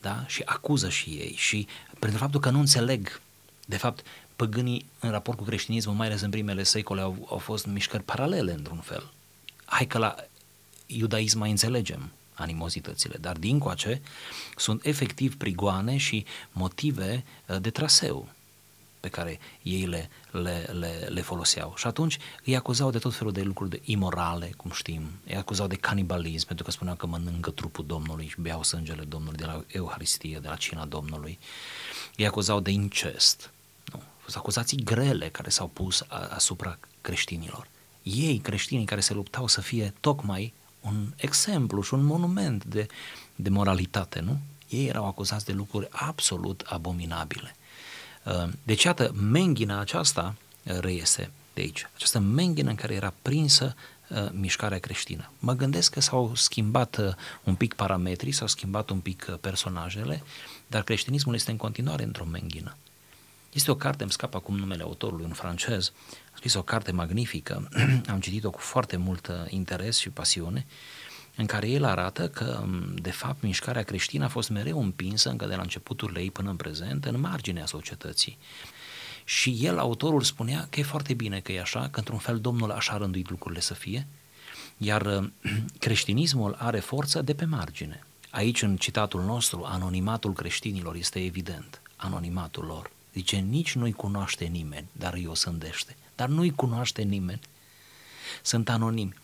da? 0.00 0.24
Și 0.26 0.42
acuză 0.44 0.88
și 0.88 1.10
ei 1.10 1.34
și 1.36 1.66
pentru 1.98 2.18
faptul 2.18 2.40
că 2.40 2.50
nu 2.50 2.58
înțeleg, 2.58 3.20
de 3.66 3.76
fapt, 3.76 4.06
păgânii 4.36 4.86
în 5.00 5.10
raport 5.10 5.38
cu 5.38 5.44
creștinismul, 5.44 5.94
mai 5.94 6.06
ales 6.06 6.20
în 6.20 6.30
primele 6.30 6.62
secole, 6.62 7.00
au, 7.00 7.26
au 7.30 7.38
fost 7.38 7.66
mișcări 7.66 8.02
paralele 8.02 8.52
într-un 8.52 8.80
fel. 8.80 9.10
Hai 9.64 9.86
că 9.86 9.98
la 9.98 10.14
iudaism 10.96 11.38
mai 11.38 11.50
înțelegem 11.50 12.12
animozitățile, 12.34 13.16
dar 13.20 13.36
dincoace 13.36 14.00
sunt 14.56 14.84
efectiv 14.84 15.36
prigoane 15.36 15.96
și 15.96 16.24
motive 16.52 17.24
uh, 17.46 17.60
de 17.60 17.70
traseu 17.70 18.28
pe 19.00 19.08
care 19.08 19.38
ei 19.62 19.86
le, 19.86 20.10
le, 20.30 20.70
le, 20.72 21.08
le 21.08 21.20
foloseau. 21.20 21.74
Și 21.76 21.86
atunci 21.86 22.18
îi 22.44 22.56
acuzau 22.56 22.90
de 22.90 22.98
tot 22.98 23.14
felul 23.14 23.32
de 23.32 23.42
lucruri 23.42 23.70
de 23.70 23.80
imorale, 23.84 24.52
cum 24.56 24.70
știm, 24.70 25.10
îi 25.26 25.36
acuzau 25.36 25.66
de 25.66 25.76
canibalism, 25.76 26.46
pentru 26.46 26.64
că 26.64 26.70
spuneau 26.70 26.96
că 26.96 27.06
mănâncă 27.06 27.50
trupul 27.50 27.86
Domnului 27.86 28.26
și 28.26 28.40
beau 28.40 28.62
sângele 28.62 29.02
Domnului 29.02 29.38
de 29.38 29.44
la 29.44 29.64
Euharistie, 29.66 30.38
de 30.38 30.48
la 30.48 30.56
cina 30.56 30.84
Domnului. 30.84 31.38
Îi 32.16 32.26
acuzau 32.26 32.60
de 32.60 32.70
incest. 32.70 33.50
Nu. 33.92 34.02
Sunt 34.22 34.36
acuzații 34.36 34.82
grele 34.82 35.28
care 35.28 35.48
s-au 35.48 35.68
pus 35.68 36.04
asupra 36.28 36.78
creștinilor. 37.00 37.68
Ei, 38.02 38.38
creștinii 38.38 38.84
care 38.84 39.00
se 39.00 39.14
luptau 39.14 39.46
să 39.46 39.60
fie 39.60 39.94
tocmai 40.00 40.52
un 40.80 41.12
exemplu 41.16 41.82
și 41.82 41.94
un 41.94 42.04
monument 42.04 42.64
de, 42.64 42.86
de 43.36 43.48
moralitate, 43.48 44.20
nu? 44.20 44.38
Ei 44.68 44.86
erau 44.86 45.06
acuzați 45.06 45.44
de 45.44 45.52
lucruri 45.52 45.88
absolut 45.90 46.62
abominabile. 46.66 47.54
Uh, 48.24 48.48
deci, 48.62 48.82
iată, 48.82 49.12
menghina 49.14 49.80
aceasta 49.80 50.34
uh, 50.62 50.78
reiese 50.78 51.30
de 51.54 51.60
aici. 51.60 51.88
Această 51.94 52.18
menghină 52.18 52.70
în 52.70 52.76
care 52.76 52.94
era 52.94 53.12
prinsă 53.22 53.74
uh, 54.08 54.28
mișcarea 54.32 54.78
creștină. 54.78 55.30
Mă 55.38 55.52
gândesc 55.52 55.92
că 55.92 56.00
s-au 56.00 56.34
schimbat 56.34 57.16
un 57.44 57.54
pic 57.54 57.74
parametrii, 57.74 58.32
s-au 58.32 58.46
schimbat 58.46 58.90
un 58.90 58.98
pic 58.98 59.24
personajele, 59.40 60.22
dar 60.66 60.82
creștinismul 60.82 61.34
este 61.34 61.50
în 61.50 61.56
continuare 61.56 62.02
într-o 62.02 62.24
menghină. 62.24 62.76
Este 63.52 63.70
o 63.70 63.74
carte, 63.74 64.02
îmi 64.02 64.12
scap 64.12 64.34
acum 64.34 64.56
numele 64.56 64.82
autorului, 64.82 65.24
un 65.24 65.32
francez, 65.32 65.92
a 66.29 66.29
scris 66.40 66.54
o 66.54 66.62
carte 66.62 66.92
magnifică, 66.92 67.68
am 68.12 68.20
citit-o 68.20 68.50
cu 68.50 68.58
foarte 68.58 68.96
mult 68.96 69.30
interes 69.48 69.98
și 69.98 70.08
pasiune, 70.08 70.66
în 71.36 71.46
care 71.46 71.68
el 71.68 71.84
arată 71.84 72.28
că, 72.28 72.64
de 72.94 73.10
fapt, 73.10 73.42
mișcarea 73.42 73.82
creștină 73.82 74.24
a 74.24 74.28
fost 74.28 74.50
mereu 74.50 74.82
împinsă, 74.82 75.30
încă 75.30 75.46
de 75.46 75.54
la 75.54 75.62
începuturile 75.62 76.20
ei 76.20 76.30
până 76.30 76.50
în 76.50 76.56
prezent, 76.56 77.04
în 77.04 77.20
marginea 77.20 77.66
societății. 77.66 78.38
Și 79.24 79.58
el, 79.60 79.78
autorul, 79.78 80.22
spunea 80.22 80.66
că 80.70 80.80
e 80.80 80.82
foarte 80.82 81.14
bine 81.14 81.40
că 81.40 81.52
e 81.52 81.60
așa, 81.60 81.88
că 81.90 81.98
într-un 81.98 82.18
fel 82.18 82.38
Domnul 82.38 82.70
așa 82.70 82.92
a 82.92 82.96
rânduit 82.96 83.30
lucrurile 83.30 83.60
să 83.60 83.74
fie, 83.74 84.06
iar 84.76 85.30
creștinismul 85.78 86.56
are 86.58 86.78
forță 86.78 87.22
de 87.22 87.34
pe 87.34 87.44
margine. 87.44 88.06
Aici, 88.30 88.62
în 88.62 88.76
citatul 88.76 89.22
nostru, 89.22 89.62
anonimatul 89.64 90.32
creștinilor 90.32 90.94
este 90.94 91.24
evident, 91.24 91.82
anonimatul 91.96 92.64
lor. 92.64 92.90
Zice, 93.12 93.36
nici 93.36 93.74
nu-i 93.74 93.92
cunoaște 93.92 94.44
nimeni, 94.44 94.88
dar 94.92 95.14
îi 95.14 95.26
o 95.26 95.34
sândește. 95.34 95.96
Dar 96.20 96.28
nu-i 96.28 96.50
cunoaște 96.50 97.02
nimeni. 97.02 97.40
Sunt 98.42 98.68
anonimi. 98.68 99.14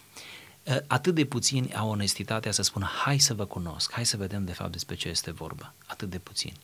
Atât 0.86 1.14
de 1.14 1.24
puțini 1.24 1.74
au 1.74 1.88
onestitatea 1.88 2.52
să 2.52 2.62
spună, 2.62 2.86
hai 3.04 3.18
să 3.18 3.34
vă 3.34 3.44
cunosc, 3.44 3.92
hai 3.92 4.06
să 4.06 4.16
vedem 4.16 4.44
de 4.44 4.52
fapt 4.52 4.72
despre 4.72 4.94
ce 4.94 5.08
este 5.08 5.30
vorba. 5.30 5.74
Atât 5.86 6.10
de 6.10 6.18
puțini. 6.18 6.56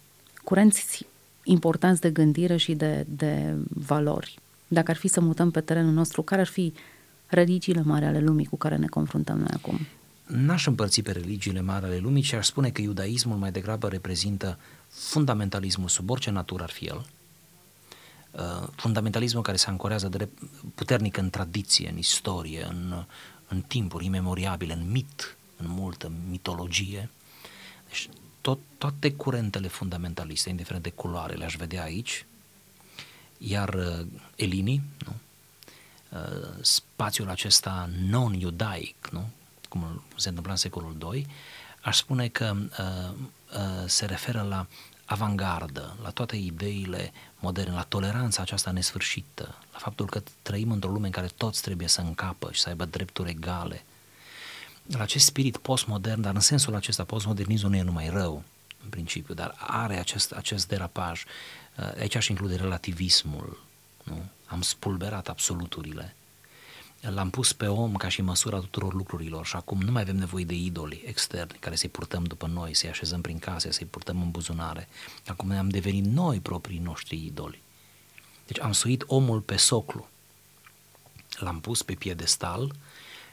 Curenți 0.45 1.07
importanți 1.43 2.01
de 2.01 2.11
gândire 2.11 2.57
și 2.57 2.75
de, 2.75 3.07
de 3.09 3.55
valori. 3.69 4.39
Dacă 4.69 4.91
ar 4.91 4.97
fi 4.97 5.09
să 5.09 5.21
mutăm 5.21 5.51
pe 5.51 5.61
terenul 5.61 5.93
nostru, 5.93 6.23
care 6.23 6.41
ar 6.41 6.47
fi 6.47 6.73
religiile 7.27 7.83
mari 7.83 8.05
ale 8.05 8.21
lumii 8.21 8.47
cu 8.47 8.57
care 8.57 8.77
ne 8.77 8.87
confruntăm 8.87 9.39
noi 9.39 9.53
acum? 9.55 9.79
N-aș 10.27 10.67
împărți 10.67 11.01
pe 11.01 11.13
religiile 11.13 11.61
mari 11.61 11.85
ale 11.85 11.99
lumii, 11.99 12.23
ci 12.23 12.33
aș 12.33 12.47
spune 12.47 12.71
că 12.71 12.81
iudaismul 12.81 13.37
mai 13.37 13.53
degrabă 13.53 13.89
reprezintă 13.89 14.59
fundamentalismul 14.89 15.89
sub 15.89 16.11
orice 16.11 16.31
natură 16.31 16.63
ar 16.63 16.71
fi 16.71 16.85
el, 16.85 16.97
uh, 16.97 17.22
fundamentalismul 18.77 19.43
care 19.43 19.57
se 19.57 19.69
ancorează 19.69 20.09
drept, 20.09 20.39
puternic 20.75 21.17
în 21.17 21.31
tradiție, 21.31 21.89
în 21.89 21.99
istorie, 21.99 22.65
în, 22.65 23.05
în 23.49 23.61
timpuri 23.61 24.05
imemoriabile, 24.05 24.73
în 24.73 24.91
mit, 24.91 25.37
în 25.57 25.67
multă 25.69 26.13
mitologie. 26.29 27.11
Deci 27.89 28.09
tot, 28.41 28.59
toate 28.79 29.13
curentele 29.13 29.69
fundamentaliste, 29.69 30.49
indiferent 30.49 30.83
de 30.83 30.91
culoare, 30.91 31.35
le-aș 31.35 31.57
vedea 31.57 31.83
aici, 31.83 32.27
iar 33.39 33.75
uh, 33.75 34.07
elinii, 34.37 34.83
nu? 35.07 35.15
Uh, 36.19 36.49
spațiul 36.61 37.29
acesta 37.29 37.91
non-iudaic, 38.09 39.09
nu? 39.11 39.29
cum 39.73 40.03
se 40.17 40.29
întâmpla 40.29 40.53
în 40.53 40.59
secolul 40.59 40.97
II, 41.15 41.27
aș 41.81 41.97
spune 41.97 42.29
că 42.29 42.55
uh, 42.57 43.15
uh, 43.55 43.85
se 43.87 44.07
referă 44.07 44.43
la 44.49 44.67
avangardă, 45.13 45.97
la 46.03 46.11
toate 46.11 46.37
ideile 46.37 47.13
moderne, 47.39 47.75
la 47.75 47.83
toleranța 47.83 48.43
aceasta 48.43 48.71
nesfârșită, 48.71 49.59
la 49.73 49.79
faptul 49.79 50.07
că 50.07 50.23
trăim 50.43 50.71
într-o 50.71 50.91
lume 50.91 51.07
în 51.07 51.13
care 51.13 51.27
toți 51.37 51.63
trebuie 51.63 51.89
să 51.89 52.01
încapă 52.01 52.49
și 52.53 52.61
să 52.61 52.69
aibă 52.69 52.85
drepturi 52.85 53.31
egale, 53.31 53.85
la 54.87 55.03
acest 55.03 55.25
spirit 55.25 55.57
postmodern, 55.57 56.21
dar 56.21 56.35
în 56.35 56.41
sensul 56.41 56.75
acesta 56.75 57.05
postmodernismul 57.05 57.71
nu 57.71 57.77
e 57.77 57.83
numai 57.83 58.09
rău, 58.09 58.43
în 58.83 58.89
principiu, 58.89 59.35
dar 59.35 59.55
are 59.59 59.99
acest, 59.99 60.33
acest 60.33 60.69
derapaj. 60.69 61.25
Uh, 61.79 61.93
aici 61.99 62.15
aș 62.15 62.29
include 62.29 62.57
relativismul, 62.57 63.63
nu? 64.03 64.25
Am 64.47 64.63
spulberat 64.63 65.29
absoluturile. 65.29 66.15
L-am 67.11 67.31
pus 67.31 67.53
pe 67.53 67.67
om 67.67 67.97
ca 67.97 68.09
și 68.09 68.23
măsura 68.23 68.59
tuturor 68.59 68.95
lucrurilor 68.95 69.47
și 69.47 69.57
acum 69.57 69.81
nu 69.81 69.91
mai 69.91 70.03
avem 70.03 70.17
nevoie 70.17 70.45
de 70.45 70.55
idoli 70.55 71.03
externi 71.07 71.57
care 71.61 71.77
să-i 71.77 71.89
purtăm 71.89 72.25
după 72.25 72.47
noi, 72.47 72.75
să-i 72.75 72.89
așezăm 72.89 73.21
prin 73.21 73.39
case, 73.39 73.71
să-i 73.71 73.87
purtăm 73.87 74.23
în 74.23 74.31
buzunare. 74.31 74.89
Acum 75.27 75.49
ne-am 75.49 75.69
devenit 75.69 76.05
noi 76.05 76.41
proprii 76.41 76.79
noștri 76.79 77.25
idoli. 77.25 77.63
Deci 78.47 78.61
am 78.61 78.73
suit 78.73 79.05
omul 79.07 79.41
pe 79.41 79.57
soclu. 79.57 80.09
L-am 81.39 81.61
pus 81.61 81.83
pe 81.83 81.95
piedestal 81.95 82.75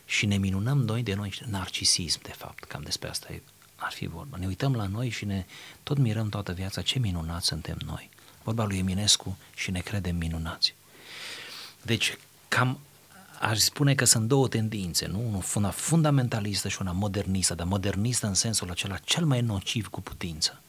și 0.05 0.25
ne 0.25 0.37
minunăm 0.37 0.77
noi 0.77 1.03
de 1.03 1.13
noi, 1.13 1.33
narcisism 1.45 2.19
de 2.21 2.33
fapt, 2.37 2.63
cam 2.63 2.81
despre 2.81 3.09
asta 3.09 3.33
e, 3.33 3.41
ar 3.75 3.91
fi 3.91 4.07
vorba. 4.07 4.37
Ne 4.37 4.47
uităm 4.47 4.75
la 4.75 4.85
noi 4.85 5.09
și 5.09 5.25
ne 5.25 5.45
tot 5.83 5.97
mirăm 5.97 6.29
toată 6.29 6.51
viața 6.51 6.81
ce 6.81 6.99
minunați 6.99 7.47
suntem 7.47 7.77
noi. 7.85 8.09
Vorba 8.43 8.65
lui 8.65 8.77
Eminescu 8.77 9.37
și 9.55 9.71
ne 9.71 9.79
credem 9.79 10.15
minunați. 10.15 10.75
Deci, 11.81 12.17
cam 12.47 12.79
aș 13.39 13.57
spune 13.57 13.95
că 13.95 14.05
sunt 14.05 14.27
două 14.27 14.47
tendințe, 14.47 15.07
nu? 15.07 15.43
Una 15.55 15.69
fundamentalistă 15.69 16.67
și 16.67 16.77
una 16.81 16.91
modernistă, 16.91 17.55
dar 17.55 17.65
modernistă 17.65 18.27
în 18.27 18.33
sensul 18.33 18.69
acela 18.69 18.97
cel 18.97 19.25
mai 19.25 19.41
nociv 19.41 19.87
cu 19.87 20.01
putință. 20.01 20.61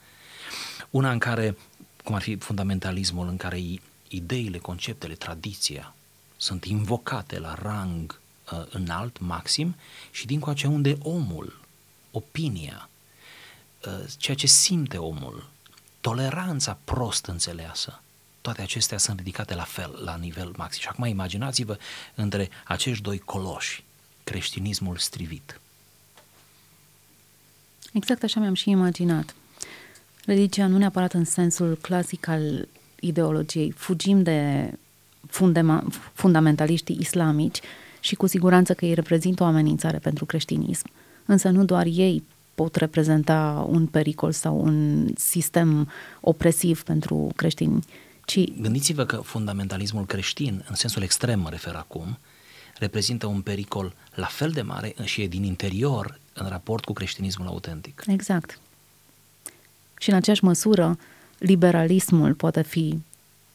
Una 0.90 1.10
în 1.10 1.18
care, 1.18 1.56
cum 2.04 2.14
ar 2.14 2.22
fi 2.22 2.36
fundamentalismul, 2.36 3.28
în 3.28 3.36
care 3.36 3.60
ideile, 4.08 4.58
conceptele, 4.58 5.14
tradiția 5.14 5.94
sunt 6.36 6.64
invocate 6.64 7.38
la 7.38 7.54
rang 7.54 8.20
uh, 8.52 8.66
înalt, 8.70 9.18
maxim, 9.18 9.76
și 10.10 10.26
din 10.26 10.40
coace 10.40 10.66
unde 10.66 10.98
omul, 11.02 11.60
opinia, 12.10 12.88
uh, 13.86 14.04
ceea 14.16 14.36
ce 14.36 14.46
simte 14.46 14.96
omul, 14.96 15.48
toleranța 16.00 16.78
prost 16.84 17.26
înțeleasă, 17.26 18.02
toate 18.40 18.62
acestea 18.62 18.98
sunt 18.98 19.18
ridicate 19.18 19.54
la 19.54 19.62
fel, 19.62 20.00
la 20.04 20.16
nivel 20.16 20.52
maxim. 20.56 20.80
Și 20.80 20.88
acum 20.88 21.04
imaginați-vă 21.04 21.78
între 22.14 22.48
acești 22.64 23.02
doi 23.02 23.18
coloși, 23.18 23.84
creștinismul 24.24 24.96
strivit. 24.96 25.60
Exact 27.92 28.22
așa 28.22 28.40
mi-am 28.40 28.54
și 28.54 28.70
imaginat. 28.70 29.34
Religia 30.24 30.66
nu 30.66 30.78
neapărat 30.78 31.12
în 31.12 31.24
sensul 31.24 31.78
clasic 31.80 32.28
al 32.28 32.68
ideologiei. 33.00 33.70
Fugim 33.70 34.22
de 34.22 34.70
fundema, 35.26 35.84
fundamentaliștii 36.12 36.96
islamici 37.00 37.60
și 38.00 38.14
cu 38.14 38.26
siguranță 38.26 38.74
că 38.74 38.84
ei 38.84 38.94
reprezintă 38.94 39.42
o 39.42 39.46
amenințare 39.46 39.98
pentru 39.98 40.24
creștinism. 40.24 40.90
Însă 41.24 41.48
nu 41.48 41.64
doar 41.64 41.86
ei 41.86 42.22
pot 42.54 42.74
reprezenta 42.76 43.66
un 43.68 43.86
pericol 43.86 44.32
sau 44.32 44.60
un 44.60 45.08
sistem 45.16 45.88
opresiv 46.20 46.82
pentru 46.82 47.32
creștini, 47.36 47.84
ci... 48.30 48.60
Gândiți-vă 48.60 49.04
că 49.04 49.16
fundamentalismul 49.16 50.06
creștin, 50.06 50.64
în 50.68 50.74
sensul 50.74 51.02
extrem 51.02 51.40
mă 51.40 51.48
refer 51.48 51.74
acum, 51.74 52.18
reprezintă 52.78 53.26
un 53.26 53.40
pericol 53.40 53.94
la 54.14 54.26
fel 54.26 54.50
de 54.50 54.62
mare 54.62 54.94
și 55.04 55.22
e 55.22 55.26
din 55.26 55.44
interior 55.44 56.18
în 56.32 56.48
raport 56.48 56.84
cu 56.84 56.92
creștinismul 56.92 57.46
autentic. 57.46 58.02
Exact. 58.06 58.58
Și 59.98 60.10
în 60.10 60.16
aceeași 60.16 60.44
măsură, 60.44 60.98
liberalismul 61.38 62.34
poate 62.34 62.62
fi 62.62 62.98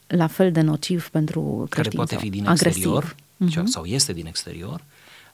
la 0.08 0.28
fel 0.28 0.52
de 0.52 0.62
nociv 0.62 1.08
pentru 1.10 1.66
Care 1.70 1.90
poate 1.90 2.16
fi 2.16 2.30
din 2.30 2.48
agresiv. 2.48 2.68
exterior, 2.68 3.16
uh-huh. 3.16 3.64
sau 3.64 3.86
este 3.86 4.14
din 4.14 4.26
exterior, 4.26 4.84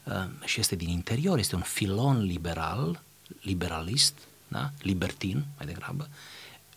uh, 0.04 0.14
și 0.46 0.60
este 0.60 0.76
din 0.76 0.90
interior, 0.90 1.38
este 1.38 1.56
un 1.56 1.62
filon 1.62 2.24
liberal, 2.24 3.02
liberalist, 3.42 4.14
da? 4.48 4.72
libertin 4.82 5.46
mai 5.58 5.66
degrabă, 5.66 6.08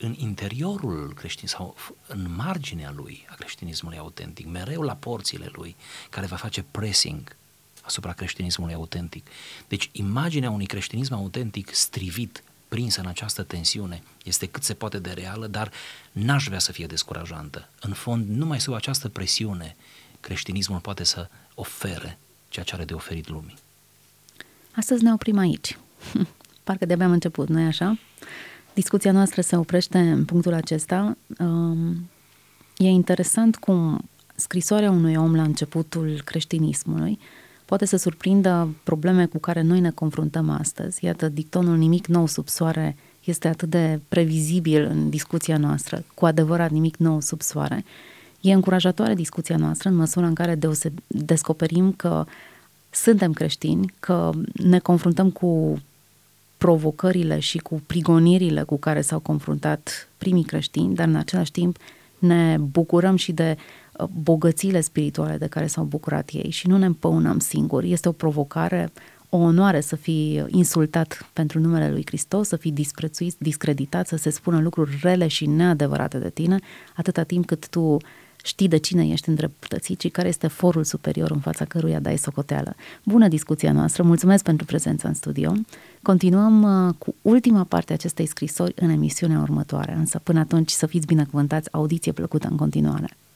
în 0.04 0.14
interiorul 0.18 1.12
creștin 1.14 1.48
sau 1.48 1.76
în 2.06 2.34
marginea 2.36 2.92
lui 2.96 3.26
a 3.28 3.34
creștinismului 3.34 3.98
autentic, 3.98 4.46
mereu 4.46 4.82
la 4.82 4.94
porțile 4.94 5.48
lui, 5.52 5.76
care 6.10 6.26
va 6.26 6.36
face 6.36 6.64
pressing 6.70 7.36
asupra 7.82 8.12
creștinismului 8.12 8.74
autentic. 8.74 9.26
Deci 9.68 9.90
imaginea 9.92 10.50
unui 10.50 10.66
creștinism 10.66 11.14
autentic 11.14 11.74
strivit, 11.74 12.42
prinsă 12.68 13.00
în 13.00 13.06
această 13.06 13.42
tensiune, 13.42 14.02
este 14.24 14.46
cât 14.46 14.62
se 14.62 14.74
poate 14.74 14.98
de 14.98 15.10
reală, 15.10 15.46
dar 15.46 15.70
n-aș 16.12 16.46
vrea 16.46 16.58
să 16.58 16.72
fie 16.72 16.86
descurajantă. 16.86 17.68
În 17.80 17.92
fond, 17.92 18.28
numai 18.28 18.60
sub 18.60 18.74
această 18.74 19.08
presiune, 19.08 19.76
creștinismul 20.20 20.78
poate 20.78 21.04
să 21.04 21.28
ofere 21.54 22.18
ceea 22.48 22.64
ce 22.64 22.74
are 22.74 22.84
de 22.84 22.94
oferit 22.94 23.28
lumii. 23.28 23.54
Astăzi 24.72 25.02
ne 25.02 25.12
oprim 25.12 25.38
aici. 25.38 25.78
Parcă 26.64 26.86
de-abia 26.86 27.06
am 27.06 27.12
început, 27.12 27.48
nu-i 27.48 27.66
așa? 27.66 27.98
Discuția 28.74 29.12
noastră 29.12 29.40
se 29.40 29.56
oprește 29.56 29.98
în 29.98 30.24
punctul 30.24 30.52
acesta. 30.52 31.16
Um, 31.38 32.10
e 32.76 32.88
interesant 32.88 33.56
cum 33.56 34.00
scrisoarea 34.34 34.90
unui 34.90 35.14
om 35.14 35.34
la 35.34 35.42
începutul 35.42 36.20
creștinismului 36.24 37.18
poate 37.64 37.84
să 37.84 37.96
surprindă 37.96 38.68
probleme 38.82 39.26
cu 39.26 39.38
care 39.38 39.62
noi 39.62 39.80
ne 39.80 39.90
confruntăm 39.90 40.50
astăzi. 40.50 41.04
Iată, 41.04 41.28
dictonul 41.28 41.76
nimic 41.76 42.06
nou 42.06 42.26
sub 42.26 42.48
soare 42.48 42.96
este 43.24 43.48
atât 43.48 43.70
de 43.70 44.00
previzibil 44.08 44.84
în 44.84 45.10
discuția 45.10 45.56
noastră, 45.56 46.04
cu 46.14 46.26
adevărat 46.26 46.70
nimic 46.70 46.96
nou 46.96 47.20
sub 47.20 47.40
soare. 47.40 47.84
E 48.40 48.52
încurajatoare 48.52 49.14
discuția 49.14 49.56
noastră 49.56 49.88
în 49.88 49.94
măsura 49.94 50.26
în 50.26 50.34
care 50.34 50.54
deose- 50.54 50.92
descoperim 51.06 51.92
că 51.92 52.24
suntem 52.90 53.32
creștini, 53.32 53.92
că 54.00 54.30
ne 54.52 54.78
confruntăm 54.78 55.30
cu 55.30 55.78
provocările 56.64 57.38
și 57.38 57.58
cu 57.58 57.82
prigonirile 57.86 58.62
cu 58.62 58.78
care 58.78 59.00
s-au 59.00 59.18
confruntat 59.18 60.08
primii 60.18 60.44
creștini, 60.44 60.94
dar 60.94 61.06
în 61.06 61.14
același 61.14 61.50
timp 61.50 61.76
ne 62.18 62.56
bucurăm 62.60 63.16
și 63.16 63.32
de 63.32 63.56
uh, 63.56 64.06
bogățiile 64.22 64.80
spirituale 64.80 65.36
de 65.36 65.46
care 65.46 65.66
s-au 65.66 65.84
bucurat 65.84 66.30
ei 66.32 66.50
și 66.50 66.68
nu 66.68 66.76
ne 66.76 66.86
împăunăm 66.86 67.38
singuri. 67.38 67.92
Este 67.92 68.08
o 68.08 68.12
provocare, 68.12 68.92
o 69.28 69.36
onoare 69.36 69.80
să 69.80 69.96
fii 69.96 70.44
insultat 70.48 71.30
pentru 71.32 71.60
numele 71.60 71.90
lui 71.90 72.02
Hristos, 72.06 72.48
să 72.48 72.56
fii 72.56 72.72
disprețuit, 72.72 73.34
discreditat, 73.38 74.06
să 74.06 74.16
se 74.16 74.30
spună 74.30 74.60
lucruri 74.60 74.98
rele 75.02 75.26
și 75.26 75.46
neadevărate 75.46 76.18
de 76.18 76.30
tine, 76.30 76.58
atâta 76.96 77.22
timp 77.22 77.46
cât 77.46 77.68
tu 77.68 77.96
știi 78.44 78.68
de 78.68 78.76
cine 78.76 79.08
ești 79.08 79.28
îndreptățit 79.28 80.00
și 80.00 80.08
care 80.08 80.28
este 80.28 80.46
forul 80.46 80.84
superior 80.84 81.30
în 81.30 81.40
fața 81.40 81.64
căruia 81.64 82.00
dai 82.00 82.18
socoteală. 82.18 82.74
Bună 83.04 83.28
discuția 83.28 83.72
noastră, 83.72 84.02
mulțumesc 84.02 84.44
pentru 84.44 84.66
prezența 84.66 85.08
în 85.08 85.14
studio. 85.14 85.52
Continuăm 86.02 86.62
uh, 86.62 86.94
cu 86.98 87.14
ultima 87.22 87.64
parte 87.64 87.92
a 87.92 87.94
acestei 87.94 88.26
scrisori 88.26 88.72
în 88.76 88.88
emisiunea 88.88 89.40
următoare, 89.40 89.92
însă 89.92 90.20
până 90.22 90.38
atunci 90.38 90.70
să 90.70 90.86
fiți 90.86 91.06
binecuvântați, 91.06 91.72
audiție 91.72 92.12
plăcută 92.12 92.48
în 92.50 92.56
continuare. 92.56 93.16